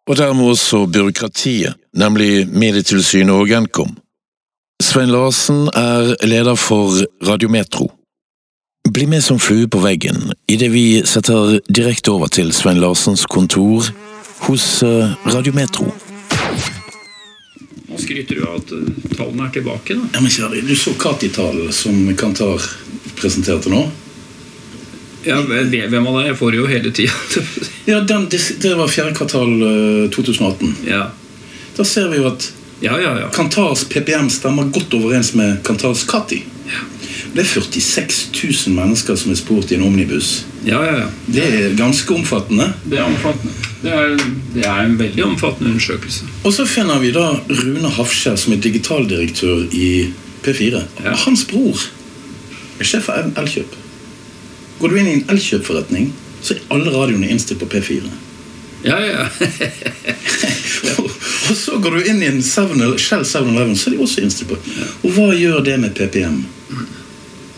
og 0.10 0.18
dermed 0.18 0.50
også 0.50 0.88
byråkratiet, 0.90 1.78
nemlig 1.94 2.48
Medietilsynet 2.50 3.36
og 3.38 3.54
Nkom. 3.68 3.94
Svein 4.82 5.14
Larsen 5.14 5.68
er 5.78 6.16
leder 6.26 6.58
for 6.58 6.98
Radiometro. 7.24 7.92
Bli 8.90 9.06
med 9.06 9.22
som 9.24 9.40
flue 9.40 9.70
på 9.70 9.80
veggen 9.80 10.34
idet 10.50 10.72
vi 10.74 11.04
setter 11.08 11.60
direkte 11.70 12.12
over 12.12 12.34
til 12.34 12.50
Svein 12.52 12.82
Larsens 12.82 13.28
kontor 13.30 13.94
hos 14.50 14.66
eh, 14.84 15.14
Radiometro. 15.30 15.88
Nå 17.94 18.00
skryter 18.02 18.36
du 18.40 18.46
av 18.48 18.56
at 18.58 18.72
eh, 18.74 18.88
tallene 19.14 19.46
er 19.46 19.52
tilbake. 19.54 19.94
da. 19.94 20.08
Ja, 20.16 20.22
men 20.24 20.32
kjære, 20.34 20.64
Du 20.66 20.74
så 20.76 20.96
Kati-tall 20.98 21.68
som 21.74 22.00
Kantar 22.18 22.64
presenterte 23.20 23.70
nå? 23.70 23.84
Ja, 25.24 25.38
Hvem 25.46 26.08
av 26.10 26.18
deg? 26.18 26.32
Jeg 26.32 26.38
får 26.40 26.58
jo 26.58 26.66
hele 26.68 26.92
tida. 26.92 27.14
Ja, 27.86 28.00
den, 28.08 28.30
det, 28.32 28.40
det 28.64 28.74
var 28.80 28.88
fjerde 28.88 29.14
kvartal 29.18 29.54
eh, 29.68 30.10
2018. 30.16 30.76
ja. 30.90 31.10
Da 31.74 31.84
ser 31.84 32.06
vi 32.12 32.20
jo 32.22 32.28
at 32.30 32.46
ja, 32.84 32.94
ja, 33.02 33.14
ja. 33.20 33.30
Kantars 33.34 33.86
PPM 33.90 34.28
stemmer 34.30 34.68
godt 34.74 34.94
overens 34.94 35.32
med 35.34 35.62
Kantars 35.66 36.04
Kati. 36.06 36.44
Det 37.34 37.42
er 37.42 37.48
46 37.50 38.30
000 38.68 38.76
mennesker 38.78 39.16
som 39.18 39.32
er 39.34 39.38
spurt 39.40 39.72
i 39.72 39.76
en 39.76 39.86
omnibus. 39.88 40.46
ja, 40.66 40.84
ja, 40.86 40.98
ja. 41.00 41.08
Det 41.26 41.44
er 41.44 41.78
ganske 41.78 42.14
omfattende. 42.14 42.74
Det 42.86 43.00
er 43.00 43.04
omfattende. 43.04 43.54
Det 43.82 43.92
er, 43.92 44.18
det 44.54 44.66
er 44.66 44.84
en 44.86 45.00
veldig 45.00 45.24
omfattende 45.26 45.72
undersøkelse. 45.72 46.30
Og 46.44 46.54
så 46.54 46.66
finner 46.66 47.00
vi 47.00 47.12
da 47.12 47.26
Rune 47.50 47.90
Hafskjær 47.98 48.38
som 48.40 48.54
er 48.54 48.62
digitaldirektør 48.64 49.66
i 49.74 50.14
P4. 50.46 50.84
Ja. 51.04 51.16
Hans 51.26 51.44
bror 51.50 51.82
er 52.80 52.88
sjef 52.88 53.10
for 53.10 53.34
Elkjøp. 53.42 53.76
Går 54.80 54.94
du 54.94 55.00
inn 55.00 55.10
i 55.10 55.18
en 55.18 55.26
Elkjøp-forretning, 55.34 56.14
så 56.42 56.54
er 56.54 56.64
alle 56.76 56.94
radioene 56.94 57.28
innstilt 57.34 57.60
på 57.64 57.72
P4. 57.74 58.04
Ja, 58.84 59.00
ja. 59.00 59.28
og 61.00 61.10
og 61.50 61.58
så 61.58 61.78
går 61.78 61.98
du 61.98 62.10
inn 62.10 62.24
i 62.24 62.30
en 62.32 62.42
7 62.44 62.98
Shell 63.02 63.24
7-Eleven, 63.28 63.76
så 63.78 63.90
er 63.90 63.96
de 63.96 64.04
også 64.04 64.24
innstilt 64.24 64.54
på. 64.54 64.60
Og 65.04 65.16
hva 65.16 65.32
gjør 65.36 65.64
det 65.66 65.80
med 65.82 65.96
PPM? 65.98 66.44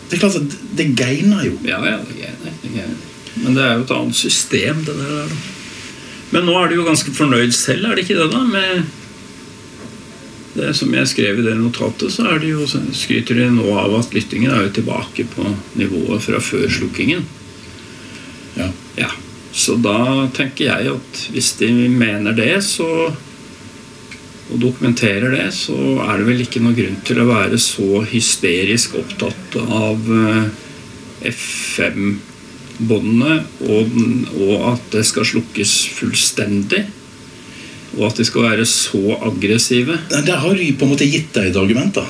Det 0.06 0.16
er 0.16 0.22
klart 0.22 0.38
at 0.38 0.56
det 0.78 0.92
gainer 0.98 1.44
jo. 1.46 1.56
ja, 1.66 1.80
ja 1.84 1.98
det 2.06 2.28
er 2.28 2.34
det 2.42 2.82
er. 2.82 2.94
Men 3.42 3.56
det 3.56 3.64
er 3.64 3.74
jo 3.76 3.84
et 3.84 3.94
annet 3.96 4.16
system, 4.16 4.84
det 4.86 4.94
der. 4.96 5.16
da. 5.26 5.36
Men 6.30 6.46
nå 6.48 6.54
er 6.58 6.70
du 6.70 6.78
jo 6.78 6.86
ganske 6.86 7.12
fornøyd 7.14 7.52
selv, 7.54 7.84
er 7.86 7.96
det 7.96 8.06
ikke 8.06 8.18
det, 8.18 8.30
da? 8.32 8.42
Med 8.48 8.86
det 10.56 10.72
som 10.78 10.94
jeg 10.94 11.08
skrev 11.10 11.40
i 11.40 11.44
det 11.44 11.54
notatet, 11.58 12.12
så 12.14 12.24
er 12.30 12.40
det 12.40 12.54
jo, 12.54 12.64
skryter 12.96 13.36
de 13.38 13.50
nå 13.52 13.66
av 13.76 13.94
at 13.98 14.14
lyttingen 14.16 14.54
er 14.54 14.66
jo 14.66 14.72
tilbake 14.78 15.26
på 15.34 15.44
nivået 15.76 16.24
fra 16.24 16.40
før 16.40 16.66
slukkingen. 16.72 17.26
Ja. 18.56 18.70
Ja, 18.96 19.10
Så 19.52 19.76
da 19.80 20.28
tenker 20.36 20.64
jeg 20.64 20.90
at 20.92 21.20
hvis 21.32 21.52
de 21.60 21.70
mener 21.88 22.32
det, 22.36 22.64
så 22.64 23.12
og 24.46 24.60
dokumenterer 24.62 25.32
det, 25.34 25.48
så 25.54 25.74
er 26.06 26.20
det 26.20 26.26
vel 26.28 26.42
ikke 26.44 26.60
noen 26.62 26.76
grunn 26.76 27.00
til 27.06 27.18
å 27.18 27.26
være 27.28 27.58
så 27.60 28.02
hysterisk 28.06 28.94
opptatt 29.00 29.56
av 29.64 29.98
eh, 30.14 30.44
FM-båndene 31.32 33.34
og, 33.66 33.84
og 34.36 34.54
at 34.70 34.82
det 34.94 35.04
skal 35.08 35.24
slukkes 35.26 35.72
fullstendig. 35.96 36.82
Og 37.96 38.02
at 38.10 38.16
de 38.20 38.24
skal 38.28 38.42
være 38.50 38.66
så 38.68 39.16
aggressive. 39.24 39.94
Der 40.12 40.36
har 40.42 40.54
de 40.54 40.76
på 40.76 40.84
en 40.84 40.92
måte 40.92 41.08
gitt 41.08 41.32
deg 41.34 41.44
et 41.50 41.58
argument, 41.58 41.94
da. 41.96 42.04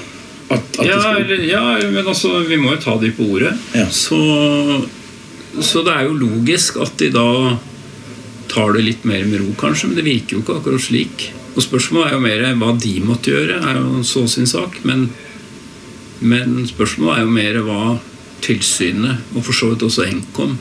At, 0.51 0.63
at 0.81 0.87
Ja, 0.87 1.01
skal... 1.01 1.45
ja, 1.47 1.63
men 1.93 2.05
altså, 2.05 2.41
vi 2.47 2.57
må 2.61 2.73
jo 2.75 2.81
ta 2.83 2.97
de 3.01 3.11
på 3.15 3.23
ordet. 3.37 3.55
Ja. 3.75 3.87
Så, 3.95 4.19
så 5.63 5.83
det 5.87 5.93
er 5.95 6.03
jo 6.09 6.19
logisk 6.21 6.77
at 6.83 6.93
de 7.01 7.09
da 7.15 7.27
tar 8.51 8.73
det 8.77 8.83
litt 8.87 9.05
mer 9.09 9.25
med 9.29 9.39
ro, 9.43 9.49
kanskje. 9.59 9.87
Men 9.91 9.97
det 10.01 10.07
virker 10.07 10.33
jo 10.37 10.41
ikke 10.45 10.59
akkurat 10.61 10.83
slik. 10.85 11.17
Og 11.57 11.65
spørsmålet 11.65 12.11
er 12.11 12.17
jo 12.17 12.25
mer 12.25 12.59
hva 12.61 12.75
de 12.77 12.95
måtte 13.01 13.33
gjøre, 13.33 13.63
er 13.65 13.81
jo 13.81 14.03
så 14.05 14.27
sin 14.29 14.49
sak. 14.49 14.83
Men, 14.85 15.09
men 16.21 16.67
spørsmålet 16.69 17.17
er 17.17 17.25
jo 17.25 17.37
mer 17.39 17.61
hva 17.65 17.97
tilsynet, 18.45 19.25
og 19.35 19.47
for 19.47 19.57
så 19.57 19.71
vidt 19.73 19.87
også 19.87 20.07
Nkom, 20.13 20.57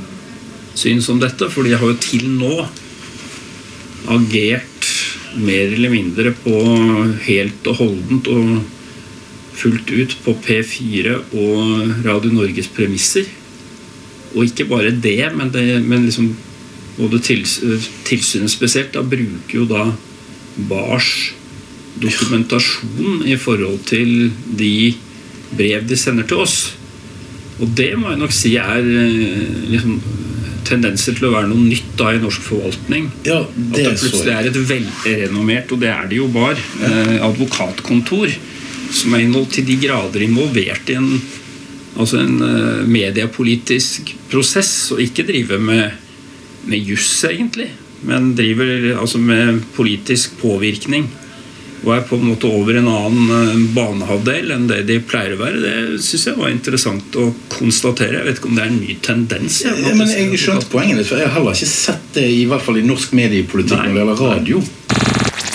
syns 0.76 1.10
om 1.12 1.20
dette. 1.20 1.50
For 1.52 1.68
de 1.68 1.76
har 1.76 1.84
jo 1.84 2.00
til 2.00 2.30
nå 2.40 2.64
agert 4.16 4.90
mer 5.36 5.74
eller 5.76 5.92
mindre 5.92 6.32
på 6.46 6.56
helt 7.26 7.68
og 7.68 7.82
holdent 7.82 8.32
og 8.32 8.56
fullt 9.56 9.92
ut 9.92 10.16
på 10.24 10.36
P4 10.46 11.16
og 11.36 12.06
Radio 12.06 12.32
Norges 12.32 12.72
premisser. 12.72 13.28
Og 14.36 14.48
ikke 14.48 14.68
bare 14.72 14.96
det, 14.96 15.20
men, 15.36 15.52
det, 15.52 15.82
men 15.84 16.08
liksom 16.08 16.32
både 16.96 17.20
tilsynet 17.20 18.52
spesielt 18.52 18.96
da 18.96 19.04
bruker 19.04 19.60
jo 19.60 19.68
da 19.68 19.90
Bars 20.56 21.34
dokumentasjon 22.02 23.24
i 23.28 23.38
forhold 23.40 23.86
til 23.88 24.32
de 24.60 24.96
brev 25.56 25.86
de 25.88 25.98
sender 26.00 26.28
til 26.28 26.44
oss. 26.44 26.58
Og 27.62 27.72
det 27.78 27.94
må 28.00 28.12
jeg 28.12 28.20
nok 28.20 28.34
si 28.36 28.56
er 28.60 28.84
eh, 28.84 29.62
liksom, 29.72 30.00
tendenser 30.68 31.16
til 31.16 31.30
å 31.30 31.36
være 31.36 31.50
noe 31.52 31.64
nytt 31.64 31.94
da 32.00 32.12
i 32.16 32.20
norsk 32.20 32.44
forvaltning. 32.44 33.08
Ja, 33.28 33.44
At 33.46 33.78
det 33.78 33.86
det 33.86 33.96
plutselig 34.02 34.34
er 34.34 34.50
et 34.50 34.60
velrenommert, 34.72 35.72
og 35.72 35.84
det 35.84 35.92
er 35.94 36.12
det 36.12 36.20
jo 36.20 36.28
bare, 36.34 36.60
eh, 36.84 37.16
advokatkontor 37.24 38.36
som 38.96 39.16
er 39.16 39.26
til 39.52 39.66
de 39.66 39.80
grader 39.82 40.26
involvert 40.26 40.92
i 40.92 40.98
en, 41.00 41.10
altså 41.96 42.20
en 42.22 42.36
eh, 42.44 42.84
mediepolitisk 42.88 44.14
prosess, 44.32 44.92
og 44.92 45.02
ikke 45.02 45.26
drive 45.28 45.60
med, 45.60 45.96
med 46.68 46.92
juss, 46.92 47.24
egentlig, 47.30 47.72
men 48.06 48.34
driver 48.38 48.96
altså 49.00 49.22
med 49.22 49.62
politisk 49.76 50.38
påvirkning. 50.42 51.08
Og 51.86 51.92
er 51.94 52.06
på 52.08 52.18
en 52.18 52.30
måte 52.32 52.50
over 52.50 52.80
en 52.80 52.88
annen 52.90 53.34
eh, 53.36 53.66
banehalvdel 53.76 54.54
enn 54.56 54.66
det 54.70 54.80
de 54.88 54.98
pleier 55.06 55.36
å 55.36 55.42
være. 55.42 55.60
Det 55.62 56.00
syns 56.02 56.30
jeg 56.32 56.40
var 56.40 56.50
interessant 56.50 57.18
å 57.22 57.28
konstatere. 57.52 58.22
Jeg 58.22 58.30
vet 58.30 58.40
ikke 58.42 58.50
om 58.50 58.58
det 58.58 58.64
er 58.64 58.72
en 58.72 58.80
ny 58.80 58.96
tendens. 59.06 59.60
Ja, 59.68 59.76
Ja, 59.84 59.94
men 59.94 60.10
jeg 60.10 60.40
skjønte 60.42 60.72
poenget 60.72 61.02
ditt, 61.02 61.12
for 61.12 61.22
jeg 61.22 61.30
har 61.30 61.38
heller 61.38 61.54
ikke 61.54 61.70
sett 61.70 62.10
det 62.18 62.26
i 62.32 62.48
hvert 62.50 62.66
fall 62.66 62.82
i 62.82 62.88
norsk 62.88 63.14
mediepolitikk 63.18 63.78
Nei. 63.78 63.92
når 63.92 64.00
det 64.00 64.04
gjelder 64.06 64.26
radio. 64.34 64.64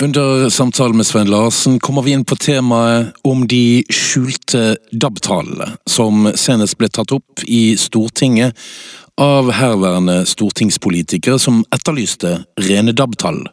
Under 0.01 0.49
samtalen 0.49 0.97
med 0.97 1.05
Svein 1.05 1.29
Larsen 1.29 1.75
kommer 1.79 2.01
vi 2.01 2.15
inn 2.15 2.23
på 2.25 2.35
temaet 2.35 3.11
om 3.27 3.43
de 3.45 3.83
skjulte 3.93 4.79
DAB-tallene, 4.89 5.75
som 5.85 6.25
senest 6.33 6.79
ble 6.79 6.89
tatt 6.89 7.13
opp 7.13 7.43
i 7.45 7.75
Stortinget 7.77 8.57
av 9.19 9.51
herværende 9.53 10.21
stortingspolitikere 10.29 11.39
som 11.41 11.63
etterlyste 11.73 12.37
rene 12.67 12.93
DAB-tall. 12.95 13.43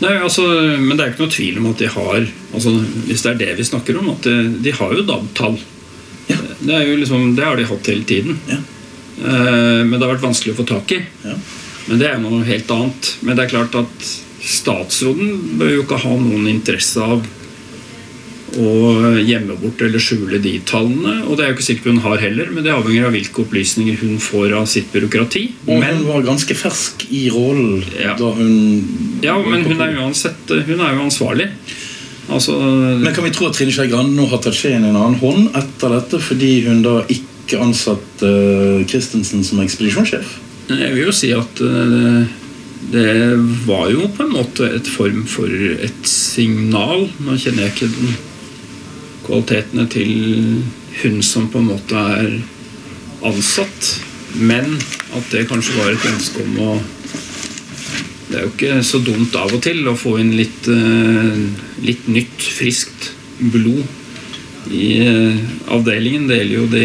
Nei, 0.00 0.14
altså, 0.16 0.46
Men 0.80 0.96
det 0.96 1.04
er 1.04 1.12
ikke 1.12 1.26
noe 1.26 1.34
tvil 1.34 1.58
om 1.60 1.66
at 1.74 1.82
de 1.82 1.88
har 1.92 2.22
altså, 2.56 2.72
Hvis 3.04 3.20
det 3.20 3.34
er 3.34 3.40
det 3.42 3.50
vi 3.58 3.66
snakker 3.68 3.98
om, 4.00 4.08
at 4.14 4.24
de, 4.24 4.36
de 4.64 4.72
har 4.72 4.94
jo 4.96 5.04
DAB-tall. 5.04 5.58
Ja. 6.30 6.38
Det, 6.60 6.74
er 6.76 6.86
jo 6.88 7.00
liksom, 7.02 7.34
det 7.36 7.44
har 7.44 7.58
de 7.58 7.68
hatt 7.68 7.90
hele 7.92 8.06
tiden. 8.08 8.38
Ja. 8.48 8.60
Eh, 9.20 9.82
men 9.84 9.96
det 9.98 10.04
har 10.04 10.14
vært 10.14 10.24
vanskelig 10.24 10.54
å 10.54 10.60
få 10.62 10.68
tak 10.68 10.94
i. 10.96 11.02
Ja. 11.26 11.36
Men 11.88 12.00
det 12.00 12.08
er 12.08 12.20
noe 12.22 12.40
helt 12.46 12.72
annet. 12.72 13.12
Men 13.20 13.36
det 13.36 13.44
er 13.44 13.54
klart 13.56 13.76
at 13.80 14.10
statsråden 14.40 15.58
bør 15.60 15.74
jo 15.74 15.84
ikke 15.84 16.00
ha 16.00 16.14
noen 16.16 16.48
interesse 16.48 17.02
av 17.04 17.26
å 18.58 18.70
gjemme 19.20 19.56
bort 19.60 19.82
eller 19.84 20.02
skjule 20.02 20.40
de 20.42 20.56
tallene. 20.66 21.20
Og 21.26 21.36
det 21.36 21.44
er 21.44 21.52
jo 21.52 21.58
ikke 21.58 21.66
sikkert 21.68 21.90
hun 21.92 22.02
har 22.06 22.22
heller, 22.22 22.50
men 22.54 22.66
det 22.66 22.74
avhenger 22.74 23.08
av 23.08 23.14
hvilke 23.14 23.44
opplysninger 23.44 24.00
hun 24.02 24.18
får 24.22 24.56
av 24.58 24.66
sitt 24.70 24.90
byråkrati. 24.94 25.44
Og 25.68 25.78
Men, 25.78 26.00
hun 26.00 26.08
var 26.08 26.26
ganske 26.26 26.56
fersk 26.56 27.06
i 27.10 27.28
rollen 27.30 27.84
Ja. 28.00 28.16
da 28.18 28.32
hun 28.34 29.20
ja, 29.22 29.36
men 29.44 29.64
hun 29.64 29.80
er 29.80 29.96
uansett 30.00 30.50
hun 30.50 30.80
er 30.80 30.96
jo 30.96 31.06
ansvarlig. 31.06 31.50
Altså, 32.30 32.54
Men 33.02 33.14
kan 33.14 33.24
vi 33.24 33.32
tro 33.34 33.48
at 33.48 33.56
Trine 33.58 33.72
Skei 33.74 33.90
Grande 33.90 34.14
nå 34.14 34.28
har 34.30 34.38
tatt 34.42 34.54
skjeen 34.54 34.84
i 34.84 34.90
en 34.92 34.98
annen 34.98 35.18
hånd 35.20 35.50
etter 35.58 35.96
dette, 35.96 36.20
fordi 36.22 36.52
hun 36.68 36.82
da 36.86 37.00
ikke 37.10 37.58
ansatte 37.58 38.26
uh, 38.26 38.86
Christensen 38.86 39.42
som 39.46 39.62
ekspedisjonssjef? 39.64 40.36
Jeg 40.70 40.94
vil 40.94 41.08
jo 41.08 41.14
si 41.14 41.32
at 41.34 41.60
eh, 41.66 42.28
det 42.92 43.14
var 43.66 43.88
jo 43.90 44.06
på 44.14 44.22
en 44.22 44.36
måte 44.36 44.68
et 44.70 44.86
form 44.86 45.24
for 45.26 45.50
et 45.50 46.04
signal. 46.06 47.08
Nå 47.18 47.34
kjenner 47.42 47.66
jeg 47.66 47.74
ikke 47.74 47.88
den 47.90 48.12
kvalitetene 49.30 49.86
til 49.90 50.62
hun 51.02 51.20
som 51.22 51.48
på 51.50 51.60
en 51.60 51.70
måte 51.70 51.94
er 51.96 52.32
ansatt, 53.26 53.90
men 54.40 54.74
at 55.14 55.30
det 55.30 55.46
kanskje 55.50 55.76
var 55.78 55.92
et 55.92 56.08
ønske 56.10 56.46
om 56.46 56.58
å 56.66 56.80
Det 58.30 58.38
er 58.38 58.44
jo 58.44 58.50
ikke 58.52 58.82
så 58.86 59.00
dumt 59.02 59.34
av 59.34 59.50
og 59.50 59.58
til 59.58 59.88
å 59.90 59.96
få 59.98 60.12
inn 60.20 60.36
litt, 60.38 60.68
eh, 60.70 61.40
litt 61.82 62.06
nytt, 62.06 62.38
friskt 62.38 63.08
blod 63.40 63.82
i 64.70 65.00
eh, 65.02 65.40
avdelingen. 65.66 66.28
Det 66.28 66.36
gjelder 66.38 66.54
jo 66.54 66.66
de 66.70 66.84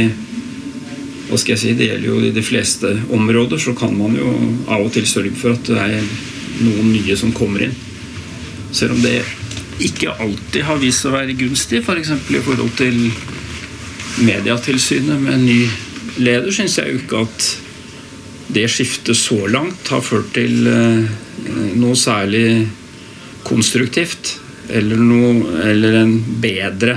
hva 1.30 1.38
skal 1.38 1.54
jeg 1.54 1.60
si, 1.62 1.74
Det 1.78 1.86
gjelder 1.86 2.08
jo 2.08 2.18
i 2.26 2.34
de 2.34 2.42
fleste 2.42 2.96
områder, 3.14 3.62
så 3.62 3.76
kan 3.78 3.94
man 3.94 4.18
jo 4.18 4.34
av 4.66 4.88
og 4.88 4.92
til 4.92 5.06
sørge 5.06 5.38
for 5.38 5.54
at 5.54 5.70
det 5.70 5.78
er 5.78 6.02
noen 6.66 6.92
nye 6.92 7.16
som 7.16 7.32
kommer 7.32 7.62
inn. 7.62 7.78
Selv 8.74 8.98
om 8.98 9.06
det 9.06 9.22
ikke 9.84 10.14
alltid 10.24 10.64
har 10.64 10.80
vist 10.80 11.04
seg 11.04 11.12
å 11.12 11.18
være 11.18 11.36
gunstig, 11.40 11.82
f.eks. 11.84 12.14
For 12.28 12.38
i 12.38 12.44
forhold 12.46 12.76
til 12.80 13.00
Mediatilsynet 14.24 15.20
med 15.20 15.34
en 15.34 15.46
ny 15.46 15.60
leder, 16.24 16.52
syns 16.56 16.78
jeg 16.80 16.94
jo 16.94 17.02
ikke 17.02 17.24
at 17.26 17.48
det 18.56 18.68
skiftet 18.72 19.18
så 19.18 19.42
langt 19.52 19.90
har 19.92 20.04
ført 20.06 20.32
til 20.36 20.68
eh, 20.70 21.08
noe 21.76 21.98
særlig 22.00 22.68
konstruktivt. 23.46 24.38
Eller, 24.66 24.98
noe, 24.98 25.60
eller 25.62 26.00
en 26.00 26.14
bedre 26.42 26.96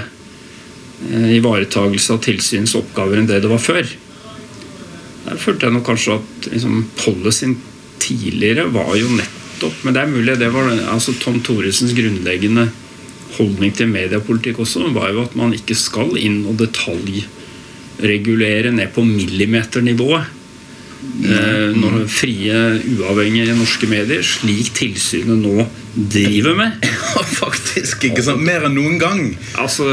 eh, 1.09 1.35
ivaretagelse 1.37 2.15
av 2.15 2.23
tilsynets 2.25 2.77
oppgaver 2.79 3.21
enn 3.21 3.29
det 3.29 3.43
det 3.45 3.51
var 3.51 3.61
før. 3.61 3.91
Der 5.27 5.41
følte 5.41 5.67
jeg 5.67 5.77
nok 5.77 5.89
kanskje 5.89 6.21
at 6.21 6.49
liksom, 6.53 6.79
policyen 7.03 7.59
tidligere 8.01 8.69
var 8.73 8.95
jo 8.97 9.11
nettopp 9.11 9.38
Men 9.85 9.95
det 9.95 10.03
er 10.03 10.13
mulig 10.13 10.41
det 10.41 10.55
var 10.55 10.65
altså 10.93 11.11
Tom 11.19 11.41
Thoresens 11.45 11.95
grunnleggende 11.97 12.65
holdning 13.39 13.73
til 13.77 13.89
mediepolitikk 13.91 14.57
også, 14.65 14.79
var 14.95 15.09
jo 15.15 15.21
at 15.27 15.37
man 15.39 15.55
ikke 15.57 15.77
skal 15.79 16.11
inn 16.21 16.39
og 16.49 16.55
detaljregulere 16.63 18.71
ned 18.75 18.89
på 18.95 19.01
millimeternivået. 19.07 20.25
Eh, 20.99 21.71
når 21.79 22.09
frie, 22.11 22.55
uavhengige 22.99 23.55
norske 23.55 23.87
medier, 23.91 24.23
slik 24.27 24.73
tilsynet 24.75 25.39
nå 25.39 25.67
driver 25.95 26.55
med. 26.59 26.71
Faktisk, 27.43 28.05
ikke 28.09 28.23
sant? 28.27 28.43
Mer 28.47 28.67
enn 28.67 28.75
noen 28.79 28.99
gang. 29.03 29.21
Altså, 29.63 29.87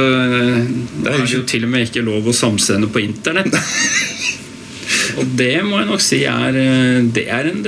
Det 1.06 1.14
er 1.14 1.26
jo 1.30 1.44
til 1.50 1.64
og 1.68 1.72
med 1.74 1.82
ikke 1.88 2.06
lov 2.06 2.24
å 2.30 2.36
samsende 2.36 2.88
på 2.90 3.04
internett. 3.06 3.54
Og 5.20 5.26
det 5.38 5.58
må 5.66 5.80
jeg 5.80 5.90
nok 5.90 6.04
si 6.04 6.24
er, 6.30 6.58
eh, 6.58 7.04
det 7.14 7.28
er 7.32 7.52
en 7.52 7.62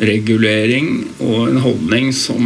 detaljregulering 0.00 1.08
og 1.20 1.50
en 1.50 1.60
holdning 1.60 2.12
som 2.12 2.40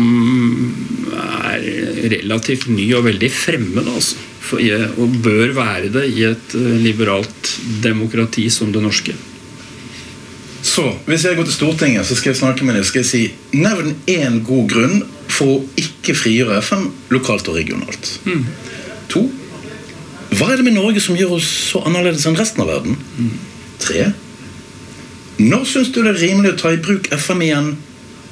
er 1.14 1.62
relativt 2.10 2.68
ny 2.68 2.92
og 2.94 3.06
veldig 3.06 3.30
fremmed. 3.30 3.86
Altså. 3.86 4.16
Og 4.98 5.14
bør 5.24 5.54
være 5.56 5.88
det 5.88 6.08
i 6.12 6.24
et 6.28 6.54
eh, 6.54 6.74
liberalt 6.82 7.54
demokrati 7.82 8.50
som 8.50 8.72
det 8.72 8.82
norske. 8.82 9.14
Så, 10.64 10.84
hvis 11.06 11.24
jeg 11.24 11.36
går 11.36 11.44
til 11.44 11.54
Stortinget, 11.54 12.06
så 12.06 12.16
skal 12.16 12.32
jeg 12.32 12.40
snakke 12.40 12.64
med 12.64 12.74
deg 12.76 12.84
skal 12.88 13.02
jeg 13.02 13.08
si 13.08 13.22
Nevn 13.52 13.94
én 14.08 14.40
god 14.44 14.68
grunn 14.68 15.02
for 15.28 15.58
å 15.58 15.62
ikke 15.76 16.14
frigjøre 16.16 16.60
FM 16.62 16.86
lokalt 17.12 17.48
og 17.48 17.58
regionalt. 17.58 18.10
To. 19.12 19.26
Hva 20.34 20.50
er 20.50 20.60
det 20.60 20.66
med 20.66 20.76
Norge 20.76 21.02
som 21.04 21.16
gjør 21.16 21.36
oss 21.36 21.48
så 21.70 21.84
annerledes 21.86 22.24
enn 22.26 22.38
resten 22.38 22.64
av 22.64 22.72
verden? 22.72 22.96
Tre. 23.82 24.08
Når 25.40 25.64
syns 25.66 25.90
du 25.90 26.02
det 26.04 26.12
er 26.12 26.20
rimelig 26.20 26.52
å 26.54 26.58
ta 26.60 26.70
i 26.74 26.80
bruk 26.82 27.08
FM 27.10 27.40
igjen, 27.42 27.70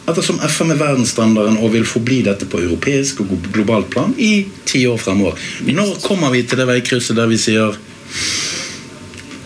ettersom 0.07 0.38
FM 0.43 0.75
er 0.75 0.79
verdensstandarden 0.79 1.59
og 1.59 1.73
vil 1.75 1.87
forbli 1.87 2.21
dette 2.27 2.47
på 2.51 2.61
europeisk 2.62 3.25
og 3.25 3.33
globalt 3.55 3.91
plan 3.91 4.12
i 4.19 4.47
ti 4.69 4.85
år 4.87 5.01
fremover? 5.03 5.41
Når 5.67 5.97
kommer 6.05 6.31
vi 6.35 6.45
til 6.47 6.62
det 6.62 6.69
veikrysset 6.71 7.19
der 7.19 7.31
vi 7.31 7.41
sier 7.43 7.79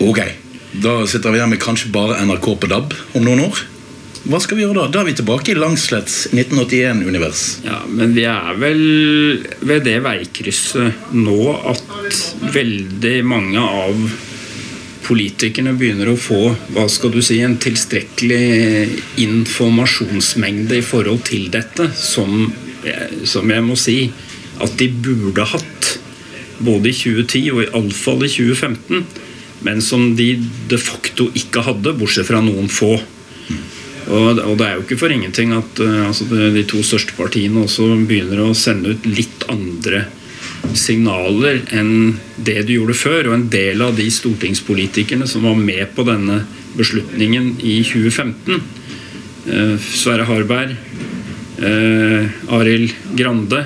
Ok, 0.04 0.20
da 0.82 0.98
sitter 1.08 1.32
vi 1.32 1.40
igjen 1.40 1.54
med 1.54 1.62
kanskje 1.62 1.88
bare 1.94 2.18
NRK 2.28 2.50
på 2.60 2.68
DAB 2.68 2.92
om 3.16 3.24
noen 3.24 3.46
år? 3.46 3.64
Hva 4.26 4.40
skal 4.42 4.58
vi 4.58 4.64
gjøre 4.66 4.82
da? 4.82 4.86
Da 4.90 5.00
er 5.00 5.08
vi 5.08 5.16
tilbake 5.16 5.52
i 5.52 5.56
Langslets 5.56 6.26
1981-univers. 6.34 7.42
Ja, 7.64 7.78
Men 7.86 8.12
vi 8.16 8.24
er 8.28 8.56
vel 8.58 8.80
ved 9.62 9.86
det 9.86 10.00
veikrysset 10.04 11.14
nå 11.14 11.54
at 11.72 12.20
veldig 12.52 13.20
mange 13.24 13.62
av 13.62 14.02
politikerne 15.06 15.74
begynner 15.78 16.10
å 16.10 16.18
få 16.18 16.40
hva 16.74 16.86
skal 16.90 17.12
du 17.14 17.20
si, 17.24 17.38
en 17.44 17.58
tilstrekkelig 17.62 18.40
informasjonsmengde 19.22 20.80
i 20.80 20.84
forhold 20.84 21.24
til 21.30 21.48
dette, 21.54 21.88
som, 21.94 22.50
som 23.24 23.52
jeg 23.52 23.64
må 23.66 23.78
si 23.78 23.98
at 24.62 24.76
de 24.80 24.88
burde 24.90 25.46
hatt. 25.52 25.92
Både 26.58 26.90
i 26.90 26.96
2010 26.96 27.50
og 27.52 27.62
iallfall 27.66 28.24
i 28.24 28.32
2015. 28.32 29.06
Men 29.66 29.82
som 29.84 30.14
de 30.16 30.34
de 30.68 30.78
facto 30.80 31.28
ikke 31.36 31.64
hadde, 31.66 31.96
bortsett 31.98 32.28
fra 32.28 32.42
noen 32.44 32.68
få. 32.72 32.94
Og, 34.06 34.38
det 34.38 34.66
er 34.66 34.76
jo 34.76 34.84
ikke 34.84 35.00
for 35.00 35.10
ingenting 35.10 35.50
at 35.56 35.80
uh, 35.82 36.06
altså 36.06 36.28
de, 36.30 36.62
to 36.68 36.82
største 36.86 37.16
partiene 37.16 37.64
også 37.64 37.88
begynner 38.06 38.44
å 38.44 38.52
sende 38.54 38.94
ut 38.94 39.08
litt 39.10 39.46
andre 39.50 40.04
signaler 40.76 41.62
enn 41.74 42.16
det 42.36 42.62
du 42.66 42.76
gjorde 42.76 42.96
før. 42.98 43.30
Og 43.30 43.36
en 43.38 43.48
del 43.52 43.82
av 43.84 43.96
de 43.98 44.06
stortingspolitikerne 44.12 45.28
som 45.28 45.46
var 45.46 45.58
med 45.60 45.94
på 45.96 46.06
denne 46.08 46.42
beslutningen 46.76 47.54
i 47.64 47.78
2015, 47.86 48.60
uh, 49.48 49.74
Sverre 49.80 50.26
Harberg, 50.28 50.76
uh, 51.62 52.52
Arild 52.58 52.92
Grande 53.16 53.64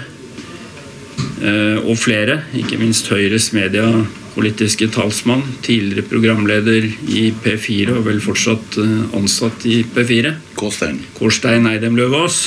uh, 1.43 1.79
og 1.83 1.97
flere, 1.99 2.43
ikke 2.55 2.79
minst 2.81 3.11
Høyres 3.11 3.51
mediapolitiske 3.57 4.93
talsmann, 4.95 5.43
tidligere 5.67 6.07
programleder 6.07 6.87
i 7.11 7.29
P4 7.35 7.99
og 7.99 8.07
vel 8.07 8.23
fortsatt 8.23 8.79
ansatt 9.19 9.67
i 9.67 9.83
P4. 9.83 10.37
Kårstein. 10.61 11.03
Kårstein 11.19 11.67
Eidem 11.73 11.99
Løvaas. 11.99 12.45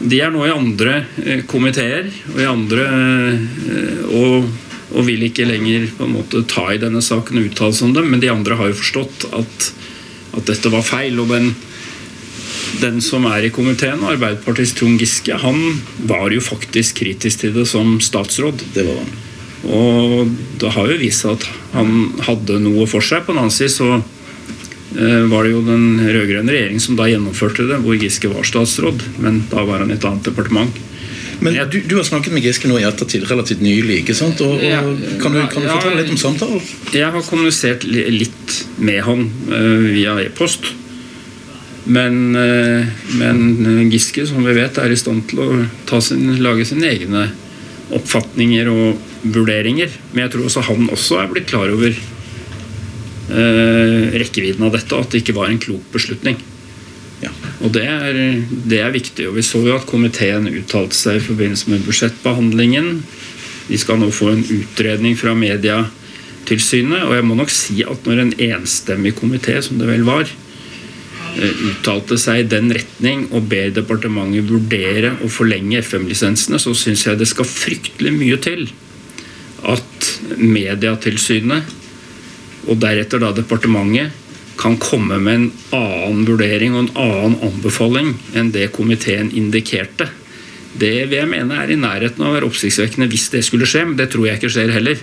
De 0.00 0.20
er 0.20 0.32
nå 0.32 0.46
i 0.46 0.52
andre 0.54 1.04
eh, 1.20 1.44
komiteer 1.48 2.08
og 2.32 2.40
i 2.40 2.48
andre 2.48 2.86
eh, 2.88 4.04
og, 4.16 4.46
og 4.96 5.06
vil 5.06 5.26
ikke 5.26 5.48
lenger 5.48 5.90
på 5.96 6.06
en 6.06 6.14
måte 6.16 6.44
ta 6.48 6.70
i 6.72 6.80
denne 6.80 7.02
saken 7.04 7.40
og 7.40 7.50
uttale 7.50 7.76
seg 7.76 7.90
om 7.90 7.96
dem, 7.98 8.08
men 8.12 8.22
de 8.22 8.32
andre 8.32 8.56
har 8.56 8.70
jo 8.70 8.78
forstått 8.80 9.28
at, 9.36 9.72
at 10.38 10.48
dette 10.48 10.72
var 10.72 10.86
feil. 10.86 11.20
og 11.20 11.34
den 11.34 11.52
den 12.80 13.00
som 13.04 13.26
er 13.28 13.44
i 13.44 13.50
komiteen, 13.52 14.02
Arbeiderpartiets 14.06 14.72
Trond 14.78 15.00
Giske, 15.00 15.34
han 15.42 15.58
var 16.08 16.30
jo 16.32 16.42
faktisk 16.44 17.00
kritisk 17.02 17.42
til 17.42 17.52
det 17.56 17.66
som 17.68 17.98
statsråd. 18.02 18.62
Det 18.74 18.84
var 18.86 19.00
han. 19.02 19.10
Og 19.70 20.30
det 20.60 20.70
har 20.72 20.88
jo 20.88 21.00
vist 21.00 21.24
seg 21.24 21.36
at 21.36 21.48
han 21.74 21.90
hadde 22.24 22.60
noe 22.64 22.86
for 22.88 23.04
seg. 23.04 23.26
På 23.26 23.34
den 23.34 23.42
annen 23.42 23.54
side 23.54 23.74
så 23.74 23.98
var 24.90 25.46
det 25.46 25.52
jo 25.52 25.60
den 25.62 26.00
rød-grønne 26.02 26.50
regjeringen 26.50 26.82
som 26.82 26.96
da 26.98 27.04
gjennomførte 27.06 27.68
det, 27.68 27.76
hvor 27.84 27.94
Giske 27.94 28.26
var 28.32 28.46
statsråd. 28.48 29.04
Men 29.22 29.44
da 29.52 29.62
var 29.68 29.84
han 29.84 29.92
i 29.92 29.94
et 29.94 30.06
annet 30.08 30.26
departement. 30.26 30.80
Men 31.40 31.56
du, 31.70 31.80
du 31.86 31.96
har 31.96 32.04
snakket 32.04 32.34
med 32.36 32.44
Giske 32.44 32.68
nå 32.68 32.76
i 32.80 32.84
ettertid, 32.84 33.24
relativt 33.30 33.62
nylig. 33.64 34.02
ikke 34.02 34.16
sant? 34.16 34.40
Og, 34.44 34.60
og 34.60 35.04
kan 35.22 35.32
du, 35.32 35.40
kan 35.48 35.64
du 35.64 35.70
fortelle 35.70 36.02
litt 36.02 36.12
om 36.12 36.20
samtalen? 36.20 36.60
Jeg 36.92 37.08
har 37.14 37.24
kommunisert 37.24 37.86
litt 37.88 38.56
med 38.82 39.00
han 39.06 39.24
eh, 39.48 39.86
via 39.96 40.18
e-post. 40.26 40.68
Men, 41.88 42.36
eh, 42.36 42.90
men 43.16 43.88
Giske, 43.92 44.26
som 44.28 44.44
vi 44.44 44.56
vet, 44.58 44.78
er 44.78 44.92
i 44.92 45.00
stand 45.00 45.30
til 45.30 45.40
å 45.46 46.00
sin, 46.04 46.36
lage 46.44 46.68
sine 46.68 46.90
egne 46.92 47.30
oppfatninger 47.96 48.68
og 48.70 49.00
vurderinger. 49.24 49.96
Men 50.12 50.26
jeg 50.26 50.34
tror 50.34 50.50
også 50.50 50.66
han 50.68 50.92
også 50.92 51.22
er 51.22 51.32
blitt 51.32 51.48
klar 51.50 51.72
over 51.72 51.88
eh, 51.88 52.19
rekkevidden 53.30 54.64
av 54.66 54.74
dette, 54.74 54.90
og 54.96 55.04
at 55.04 55.12
det 55.14 55.20
ikke 55.22 55.36
var 55.36 55.50
en 55.50 55.60
klok 55.62 55.84
beslutning. 55.94 56.38
Ja. 57.20 57.30
Og 57.60 57.72
det 57.74 57.84
er, 57.84 58.18
det 58.48 58.80
er 58.80 58.92
viktig. 58.94 59.28
og 59.28 59.36
Vi 59.36 59.44
så 59.44 59.60
jo 59.64 59.76
at 59.76 59.88
komiteen 59.88 60.48
uttalte 60.48 60.96
seg 60.96 61.18
i 61.18 61.24
forbindelse 61.24 61.72
med 61.72 61.84
budsjettbehandlingen. 61.84 63.00
Vi 63.68 63.78
skal 63.80 64.00
nå 64.00 64.10
få 64.14 64.32
en 64.32 64.44
utredning 64.44 65.16
fra 65.20 65.34
Mediatilsynet. 65.36 67.04
Og 67.04 67.16
jeg 67.18 67.26
må 67.28 67.36
nok 67.38 67.52
si 67.52 67.82
at 67.84 68.08
når 68.08 68.24
en 68.24 68.36
enstemmig 68.50 69.14
komité, 69.18 69.58
som 69.62 69.78
det 69.80 69.90
vel 69.90 70.06
var, 70.08 70.24
eh, 71.36 71.64
uttalte 71.70 72.18
seg 72.18 72.40
i 72.40 72.48
den 72.48 72.72
retning 72.72 73.28
og 73.30 73.50
ber 73.52 73.68
departementet 73.76 74.48
vurdere 74.48 75.16
å 75.20 75.28
forlenge 75.28 75.84
FM-lisensene, 75.84 76.58
så 76.58 76.74
syns 76.74 77.04
jeg 77.06 77.20
det 77.20 77.28
skal 77.28 77.44
fryktelig 77.44 78.16
mye 78.16 78.40
til 78.40 78.70
at 79.68 80.10
Mediatilsynet 80.40 81.76
og 82.68 82.80
deretter 82.82 83.22
da 83.22 83.32
departementet 83.36 84.16
kan 84.60 84.76
komme 84.80 85.16
med 85.22 85.34
en 85.34 85.46
annen 85.76 86.24
vurdering 86.28 86.74
og 86.74 86.82
en 86.82 86.96
annen 87.00 87.36
anbefaling 87.48 88.12
enn 88.36 88.50
det 88.52 88.72
komiteen 88.76 89.30
indikerte. 89.32 90.10
Det 90.70 91.08
vil 91.08 91.18
jeg 91.18 91.30
mene 91.30 91.56
er 91.62 91.72
i 91.72 91.78
nærheten 91.80 92.22
av 92.22 92.30
å 92.30 92.36
være 92.36 92.50
oppsiktsvekkende 92.50 93.08
hvis 93.10 93.30
det 93.32 93.42
skulle 93.46 93.66
skje, 93.68 93.86
men 93.88 93.96
det 93.98 94.10
tror 94.12 94.28
jeg 94.28 94.38
ikke 94.38 94.52
skjer 94.52 94.74
heller. 94.76 95.00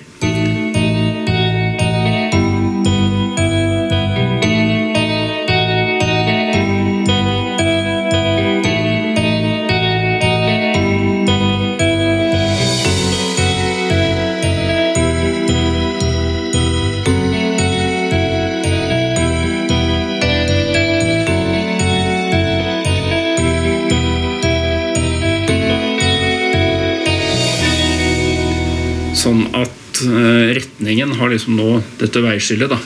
At 29.97 30.05
eh, 30.05 30.53
retningen 30.57 31.11
har 31.11 31.29
liksom 31.29 31.57
nå 31.57 31.81
dette 31.99 32.21
veiskillet, 32.21 32.69
da. 32.69 32.79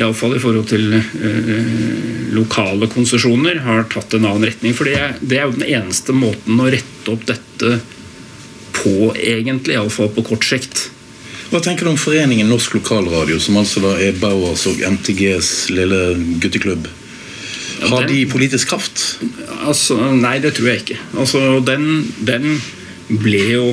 Iallfall 0.00 0.36
i 0.36 0.40
forhold 0.40 0.70
til 0.70 0.94
eh, 0.96 2.30
lokale 2.32 2.88
konsesjoner, 2.88 3.60
har 3.66 3.84
tatt 3.92 4.14
en 4.16 4.26
annen 4.28 4.48
retning. 4.48 4.74
For 4.76 4.88
det 4.88 4.96
er, 4.96 5.18
er 5.20 5.44
jo 5.44 5.56
den 5.58 5.68
eneste 5.68 6.16
måten 6.16 6.60
å 6.60 6.70
rette 6.72 7.12
opp 7.12 7.26
dette 7.28 7.76
på, 8.72 9.12
egentlig. 9.18 9.76
Iallfall 9.76 10.12
på 10.14 10.24
kort 10.32 10.48
sikt. 10.48 10.88
Hva 11.52 11.60
tenker 11.60 11.84
du 11.84 11.92
om 11.92 12.00
foreningen 12.00 12.48
Norsk 12.48 12.78
Lokalradio, 12.78 13.36
som 13.42 13.58
altså 13.60 13.82
da 13.84 13.92
er 14.00 14.16
Bauers 14.16 14.64
og 14.70 14.80
MTGs 14.80 15.70
lille 15.76 16.02
gutteklubb? 16.40 16.88
Har 17.90 18.06
de 18.08 18.22
politisk 18.30 18.70
kraft? 18.70 19.02
Altså, 19.66 19.98
nei, 20.14 20.38
det 20.40 20.54
tror 20.56 20.70
jeg 20.70 20.84
ikke. 20.84 21.00
Altså, 21.18 21.42
den, 21.66 22.06
den 22.24 22.54
ble 23.20 23.42
jo 23.50 23.66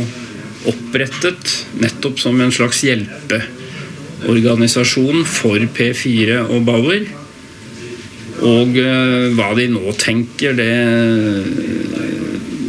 opprettet 0.67 1.67
nettopp 1.79 2.19
som 2.19 2.41
en 2.41 2.51
slags 2.51 2.83
hjelpeorganisasjon 2.83 5.25
for 5.27 5.59
P4 5.75 6.39
og 6.49 6.63
Bauer. 6.67 7.05
Og 8.39 8.77
eh, 8.79 9.29
hva 9.35 9.55
de 9.57 9.67
nå 9.71 9.91
tenker, 9.99 10.53
det 10.55 10.75